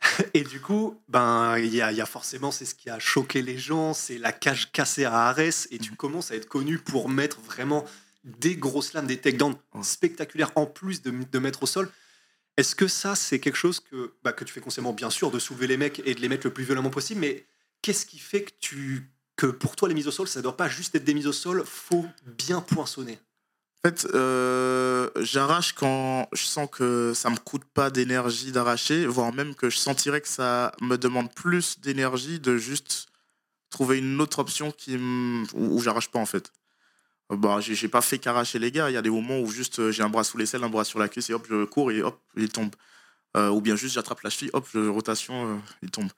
[0.34, 3.58] Et du coup, ben, il y y a forcément, c'est ce qui a choqué les
[3.58, 7.40] gens, c'est la cage cassée à Arès, et tu commences à être connu pour mettre
[7.40, 7.84] vraiment
[8.24, 11.90] des grosses lames, des takedowns spectaculaires en plus de, de mettre au sol.
[12.58, 15.38] Est-ce que ça, c'est quelque chose que, bah, que tu fais consciemment, bien sûr, de
[15.38, 17.46] soulever les mecs et de les mettre le plus violemment possible, mais
[17.82, 20.56] qu'est-ce qui fait que, tu, que pour toi, les mises au sol, ça ne doit
[20.56, 23.20] pas juste être des mises au sol, faut bien poinçonner?
[23.84, 29.32] En fait, euh, j'arrache quand je sens que ça me coûte pas d'énergie d'arracher, voire
[29.32, 33.06] même que je sentirais que ça me demande plus d'énergie de juste
[33.70, 34.96] trouver une autre option qui
[35.54, 36.50] où j'arrache pas en fait.
[37.30, 38.90] Bah, j'ai pas fait qu'arracher les gars.
[38.90, 40.84] Il y a des moments où juste euh, j'ai un bras sous l'aisselle, un bras
[40.84, 42.74] sur la cuisse et hop, je cours et hop, il tombe.
[43.36, 46.08] Euh, ou bien juste j'attrape la cheville, hop, je, rotation, euh, il tombe.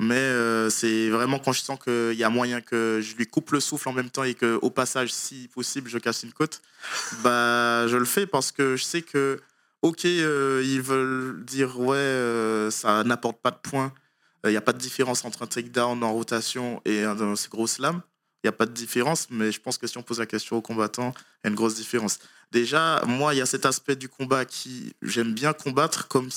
[0.00, 3.52] Mais euh, c'est vraiment quand je sens qu'il y a moyen que je lui coupe
[3.52, 6.62] le souffle en même temps et qu'au passage, si possible, je casse une côte,
[7.22, 9.40] bah, je le fais parce que je sais que,
[9.82, 13.92] ok, euh, ils veulent dire, ouais, euh, ça n'apporte pas de points.
[14.44, 17.66] Il n'y a pas de différence entre un takedown en rotation et un, un gros
[17.66, 18.02] slam.
[18.44, 20.56] Il n'y a pas de différence, mais je pense que si on pose la question
[20.56, 22.18] aux combattants, il y a une grosse différence.
[22.52, 26.28] Déjà, moi, il y a cet aspect du combat qui j'aime bien combattre comme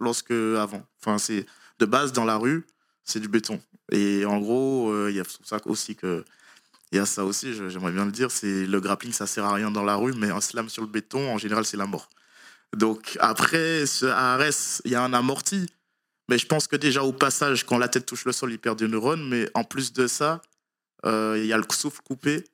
[0.00, 0.84] lorsque avant.
[1.00, 1.46] Enfin, c'est
[1.78, 2.66] de base dans la rue,
[3.04, 3.60] c'est du béton.
[3.92, 6.24] Et en gros, euh, il y a ça aussi que
[6.90, 9.52] il y a ça aussi, j'aimerais bien le dire, c'est le grappling, ça sert à
[9.52, 12.08] rien dans la rue, mais un slam sur le béton, en général, c'est la mort.
[12.76, 15.66] Donc après, ce ARS, il y a un amorti,
[16.28, 18.76] mais je pense que déjà au passage, quand la tête touche le sol, il perd
[18.78, 20.42] des neurones, mais en plus de ça,
[21.04, 22.44] il y a le souffle coupé,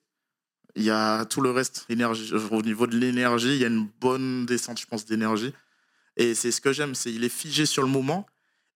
[0.77, 3.89] il y a tout le reste, énergie, au niveau de l'énergie, il y a une
[4.01, 5.53] bonne descente, je pense, d'énergie.
[6.17, 8.27] Et c'est ce que j'aime, c'est il est figé sur le moment.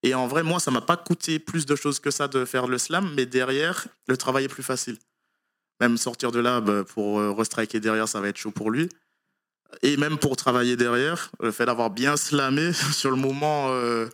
[0.03, 2.69] Et en vrai, moi, ça m'a pas coûté plus de choses que ça de faire
[2.69, 4.97] le slam, mais derrière, le travail est plus facile.
[5.81, 8.89] Même sortir de là, bah, pour euh, restriker derrière, ça va être chaud pour lui.
[9.83, 14.09] Et même pour travailler derrière, le fait d'avoir bien slamé sur le moment, euh,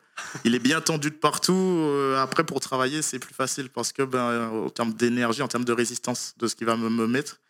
[0.45, 1.53] il est bien tendu de partout.
[1.55, 5.65] euh, après, pour travailler, c'est plus facile parce que, ben, en termes d'énergie, en termes
[5.65, 7.41] de résistance de ce qu'il va me, me mettre,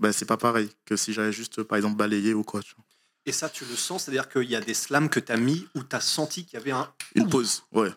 [0.00, 2.60] ben, c'est pas pareil que si j'avais juste, par exemple, balayé ou quoi.
[2.62, 2.84] tu vois.
[3.24, 5.68] Et ça, tu le sens, c'est-à-dire qu'il y a des slams que tu as mis
[5.76, 6.92] où tu as senti qu'il y avait un.
[7.14, 7.92] Une pause, ouais.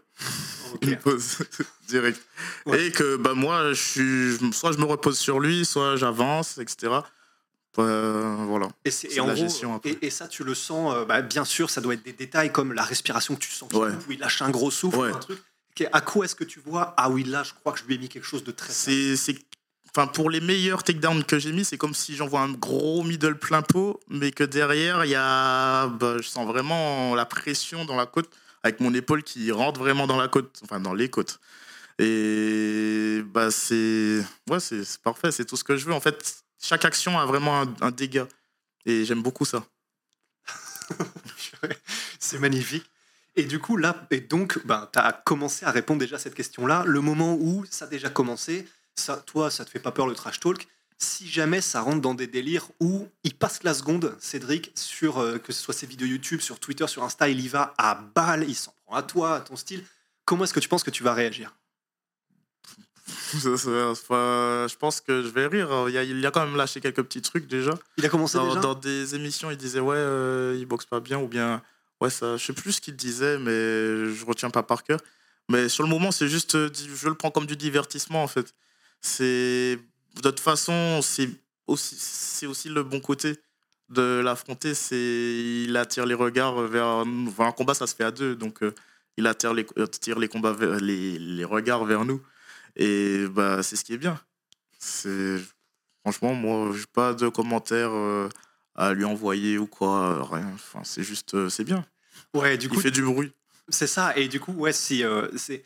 [0.83, 1.39] Une pause
[1.87, 2.21] direct.
[2.67, 2.85] Ouais.
[2.85, 3.81] Et que bah, moi, je
[4.37, 6.99] suis, soit je me repose sur lui, soit j'avance, etc.
[7.79, 8.67] Euh, voilà.
[8.85, 11.43] Et, et en la gros, gestion et, et ça, tu le sens, euh, bah, bien
[11.45, 13.89] sûr, ça doit être des détails comme la respiration que tu sens, Ouais.
[14.07, 15.11] où il lâche un gros souffle, Ouais.
[15.11, 15.39] un truc.
[15.91, 17.97] À quoi est-ce que tu vois Ah oui, là, je crois que je lui ai
[17.97, 18.71] mis quelque chose de très.
[18.71, 19.35] C'est, c'est,
[19.93, 23.37] enfin, pour les meilleurs takedowns que j'ai mis, c'est comme si j'envoie un gros middle
[23.37, 27.97] plein pot, mais que derrière, il y a, bah, je sens vraiment la pression dans
[27.97, 28.29] la côte,
[28.63, 31.41] avec mon épaule qui rentre vraiment dans la côte, enfin dans les côtes.
[31.99, 35.93] Et bah, c'est, ouais, c'est, c'est parfait, c'est tout ce que je veux.
[35.93, 38.27] En fait, chaque action a vraiment un, dégât.
[38.85, 39.65] Et j'aime beaucoup ça.
[42.19, 42.89] C'est magnifique.
[43.35, 46.35] Et du coup, là, et donc, ben, tu as commencé à répondre déjà à cette
[46.35, 46.83] question-là.
[46.85, 50.15] Le moment où ça a déjà commencé, ça, toi, ça te fait pas peur le
[50.15, 50.67] trash talk.
[50.97, 55.37] Si jamais ça rentre dans des délires où il passe la seconde, Cédric, sur euh,
[55.37, 58.45] que ce soit ses vidéos YouTube, sur Twitter, sur Insta, il y va à balle,
[58.47, 59.83] il s'en prend à toi, à ton style.
[60.23, 61.53] Comment est-ce que tu penses que tu vas réagir?
[63.39, 65.69] Ça, ça, enfin, je pense que je vais rire.
[65.89, 67.71] Il a, il a quand même lâché quelques petits trucs déjà.
[67.97, 70.99] Il a commencé Dans, déjà dans des émissions, il disait ouais, euh, il boxe pas
[70.99, 71.61] bien ou bien
[72.01, 73.51] ouais ça, je sais plus ce qu'il disait, mais
[74.11, 74.99] je retiens pas par cœur.
[75.49, 78.55] Mais sur le moment, c'est juste, euh, je le prends comme du divertissement en fait.
[79.01, 79.77] C'est
[80.15, 81.29] de toute façon, c'est
[81.67, 83.37] aussi, c'est aussi le bon côté
[83.89, 84.73] de l'affronter.
[84.73, 84.95] C'est
[85.67, 87.29] il attire les regards vers nous.
[87.29, 88.73] Enfin, un combat, ça se fait à deux, donc euh,
[89.17, 92.19] il attire les, attire les combats, vers- les, les regards vers nous.
[92.75, 94.19] Et bah c'est ce qui est bien.
[94.79, 95.37] C'est
[96.01, 97.91] franchement, moi, j'ai pas de commentaires.
[97.93, 98.29] euh,
[98.77, 100.51] à lui envoyer ou quoi, rien.
[100.53, 101.85] Enfin, c'est juste, euh, c'est bien.
[102.33, 103.31] Ouais, du coup, Il fait du bruit.
[103.69, 104.13] C'est ça.
[104.17, 105.63] Et du coup, ouais, si euh, c'est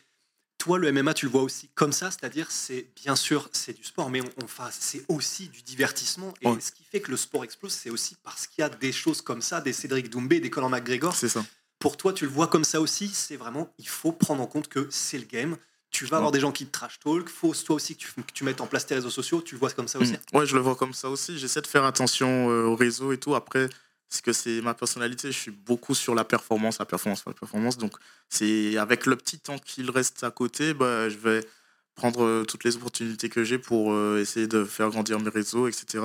[0.58, 3.82] toi le MMA, tu le vois aussi comme ça, c'est-à-dire c'est bien sûr c'est du
[3.82, 6.32] sport, mais on, on- c'est aussi du divertissement.
[6.40, 6.60] Et Ouais.
[6.60, 9.22] ce qui fait que le sport explose, c'est aussi parce qu'il y a des choses
[9.22, 11.12] comme ça, des Cédric Doumbé, des Conor McGregor.
[11.16, 11.44] C'est ça.
[11.80, 13.08] Pour toi, tu le vois comme ça aussi?
[13.08, 15.56] C'est vraiment, il faut prendre en compte que c'est le game.
[15.90, 17.28] Tu vas avoir des gens qui te trash talk.
[17.28, 19.42] Faut toi aussi que tu, que tu mettes en place tes réseaux sociaux.
[19.42, 20.12] Tu le vois comme ça aussi.
[20.12, 20.36] Mm.
[20.38, 21.38] Ouais, je le vois comme ça aussi.
[21.38, 23.34] J'essaie de faire attention euh, au réseau et tout.
[23.34, 23.68] Après,
[24.10, 27.78] parce que c'est ma personnalité, je suis beaucoup sur la performance, la performance, la performance.
[27.78, 27.92] Donc,
[28.28, 31.46] c'est avec le petit temps qu'il reste à côté, bah, je vais
[31.94, 35.68] prendre euh, toutes les opportunités que j'ai pour euh, essayer de faire grandir mes réseaux,
[35.68, 36.04] etc.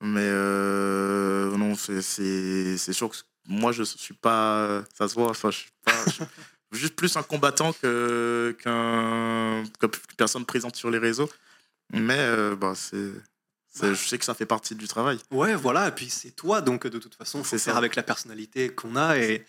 [0.00, 3.16] Mais euh, non, c'est sûr que
[3.46, 4.82] moi, je suis pas.
[4.96, 5.92] Ça se voit, enfin, je suis pas.
[6.74, 11.30] Juste plus un combattant que qu'un que personne présente sur les réseaux.
[11.92, 13.10] Mais euh, bah, c'est.
[13.70, 15.18] c'est- Je sais que ça fait partie du travail.
[15.30, 18.68] Ouais, voilà, et puis c'est toi, donc de toute façon, c'est faire avec la personnalité
[18.70, 19.18] qu'on a.
[19.18, 19.44] Et,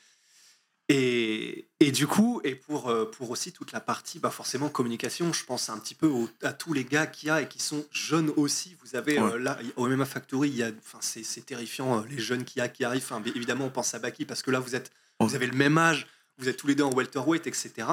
[0.87, 5.33] et, et du coup, et pour, euh, pour aussi toute la partie, bah forcément, communication,
[5.33, 7.59] je pense un petit peu au- à tous les gars qu'il y a et qui
[7.59, 8.75] sont jeunes aussi.
[8.83, 12.43] Vous avez euh, là, au MMA Factory, il y a, enfin, c'est, terrifiant, les jeunes
[12.45, 13.03] qu'il y a qui arrivent.
[13.03, 15.77] Enfin, évidemment, on pense à Baki parce que là, vous, êtes, vous avez le même
[15.79, 16.05] âge,
[16.37, 17.87] vous êtes tous les deux en welterweight, etc.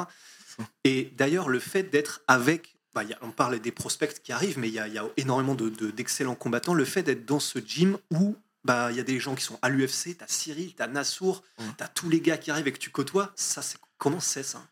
[0.84, 4.32] Et d'ailleurs, le fait d'être avec, bah, il y a- on parle des prospects qui
[4.32, 6.74] arrivent, mais il y a, il y a énormément de- de- d'excellents combattants.
[6.74, 9.58] Le fait d'être dans ce gym où bah, il y a des gens qui sont
[9.60, 11.64] à l'UFC, t'as Cyril, t'as Nassour, Ouais.
[11.78, 13.60] t'as tous les gars qui arrivent et que tu côtoies, ça,
[13.98, 14.64] comment c'est ça?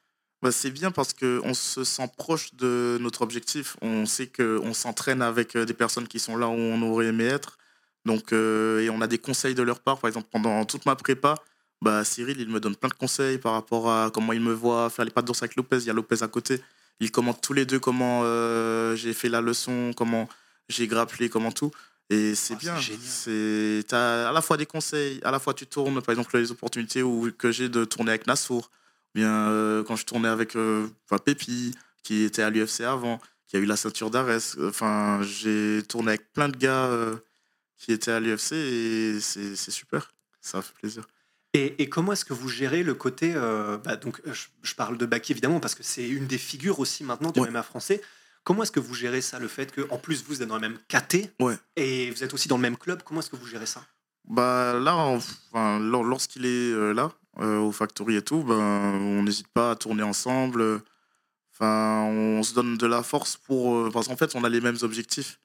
[0.42, 3.76] Bah, c'est bien parce qu'on se sent proche de notre objectif.
[3.82, 7.24] On sait qu'on s'entraîne avec euh, des personnes qui sont là où on aurait aimé
[7.24, 7.58] être.
[8.06, 9.98] Donc, euh, et on a des conseils de leur part.
[9.98, 11.34] Par exemple, pendant toute ma prépa,
[11.82, 14.90] bah, Cyril, il me donne plein de conseils par rapport à comment il me voit
[14.90, 15.78] faire les pas de danse avec Lopez.
[15.78, 16.62] Il y a Lopez à côté.
[17.00, 20.28] Ils commentent tous les deux comment euh, j'ai fait la leçon, comment
[20.68, 21.70] j'ai grapplé, comment tout.
[22.10, 22.74] Et c'est Ah, bien.
[23.02, 26.50] c'est t'as à la fois des conseils, à la fois tu tournes, par exemple les
[26.50, 28.70] opportunités où, que j'ai de tourner avec Nassour,
[29.14, 33.56] bien euh, quand je tournais avec euh, enfin, Pépi, qui était à l'UFC avant, qui
[33.56, 34.56] a eu la ceinture d'Arès.
[34.62, 36.90] Enfin, j'ai tourné avec plein de gars
[37.78, 40.12] qui étaient à l'UFC et c'est super.
[40.42, 41.04] Ça fait plaisir.
[41.52, 43.32] Et, et comment est-ce que vous gérez le côté.
[43.34, 46.78] euh, bah, donc, je, je parle de Baki évidemment parce que c'est une des figures
[46.78, 47.50] aussi maintenant du Ouais.
[47.50, 48.00] MMA français.
[48.44, 50.60] Comment est-ce que vous gérez ça, le fait que en plus vous êtes dans le
[50.60, 51.56] même KT Ouais.
[51.76, 53.84] et vous êtes aussi dans le même club Comment est-ce que vous gérez ça?
[54.28, 59.22] Bah là, enfin, lor- lorsqu'il est euh, là, euh, au Factory et tout, ben, on
[59.24, 60.60] n'hésite pas à tourner ensemble.
[60.62, 60.78] euh,
[61.52, 63.74] Enfin, on se donne de la force pour.
[63.76, 65.38] euh, parce qu'en fait, on a les mêmes objectifs.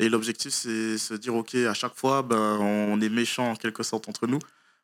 [0.00, 3.82] Et l'objectif, c'est se dire, OK, à chaque fois, ben, on est méchant en quelque
[3.82, 4.38] sorte entre nous.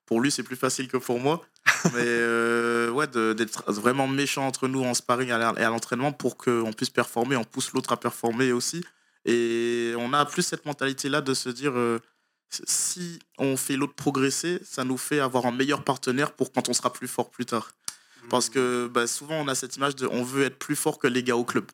[0.06, 1.44] Pour lui, c'est plus facile que pour moi.
[1.92, 6.12] Mais euh, ouais, d'être vraiment méchant entre nous en sparring et à et à l'entraînement
[6.12, 8.84] pour qu'on puisse performer, on pousse l'autre à performer aussi.
[9.24, 11.98] Et on a plus cette mentalité-là de se dire, euh,
[12.66, 16.72] si on fait l'autre progresser, ça nous fait avoir un meilleur partenaire pour quand on
[16.72, 17.72] sera plus fort plus tard.
[18.30, 21.08] Parce que bah, souvent, on a cette image de on veut être plus fort que
[21.08, 21.66] les gars au club.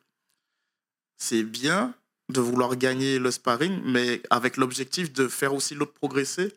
[1.17, 1.93] C'est bien
[2.29, 6.53] de vouloir gagner le sparring, mais avec l'objectif de faire aussi l'autre progresser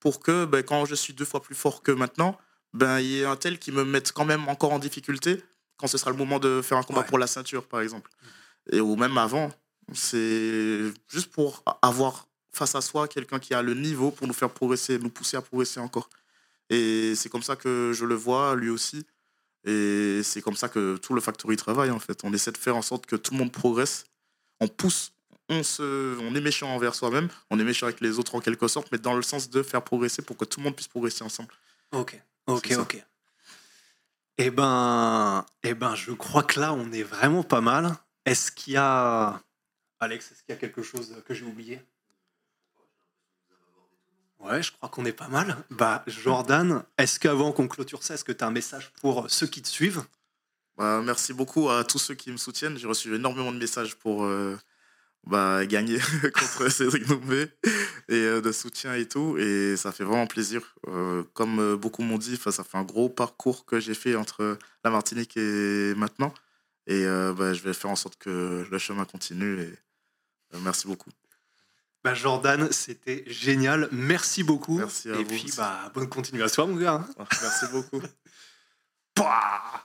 [0.00, 2.38] pour que bah, quand je suis deux fois plus fort que maintenant,
[2.72, 5.42] ben, il y ait un tel qui me mette quand même encore en difficulté
[5.76, 7.06] quand ce sera le moment de faire un combat Ouais.
[7.06, 8.10] pour la ceinture, par exemple.
[8.70, 9.50] Et, ou même avant.
[9.94, 14.50] C'est juste pour avoir face à soi quelqu'un qui a le niveau pour nous faire
[14.50, 16.08] progresser, nous pousser à progresser encore.
[16.70, 19.06] Et c'est comme ça que je le vois, lui aussi.
[19.64, 22.20] Et c'est comme ça que tout le factory travaille, en fait.
[22.24, 24.04] On essaie de faire en sorte que tout le monde progresse.
[24.60, 25.12] On pousse,
[25.48, 28.68] on, se, on est méchant envers soi-même, on est méchant avec les autres en quelque
[28.68, 31.24] sorte, mais dans le sens de faire progresser pour que tout le monde puisse progresser
[31.24, 31.52] ensemble.
[31.92, 33.04] Ok, ok, ok.
[34.38, 37.96] Eh ben, eh ben, je crois que là, on est vraiment pas mal.
[38.24, 39.42] Est-ce qu'il y a,
[39.98, 41.80] Alex, est-ce qu'il y a quelque chose que j'ai oublié?
[44.38, 45.56] Ouais, je crois qu'on est pas mal.
[45.70, 49.48] Bah, Jordan, est-ce qu'avant qu'on clôture ça, est-ce que tu as un message pour ceux
[49.48, 50.04] qui te suivent?
[50.76, 52.78] Bah, merci beaucoup à tous ceux qui me soutiennent.
[52.78, 54.56] J'ai reçu énormément de messages pour euh,
[55.26, 55.98] bah, gagner
[56.34, 57.48] contre Cédric Doumbé
[58.08, 59.36] et euh, de soutien et tout.
[59.38, 60.74] Et ça fait vraiment plaisir.
[60.88, 64.58] Euh, comme euh, beaucoup m'ont dit, ça fait un gros parcours que j'ai fait entre
[64.84, 66.32] la Martinique et maintenant.
[66.86, 69.60] Et euh, bah, je vais faire en sorte que le chemin continue.
[69.60, 69.74] Et
[70.62, 71.10] merci beaucoup.
[72.02, 73.88] Bah, Jordan, c'était génial.
[73.92, 74.78] Merci beaucoup.
[74.78, 75.56] Merci à Et vous puis, aussi.
[75.56, 77.04] bah, bonne continuation, mon gars.
[77.18, 78.00] Merci beaucoup.
[79.14, 79.84] Pouah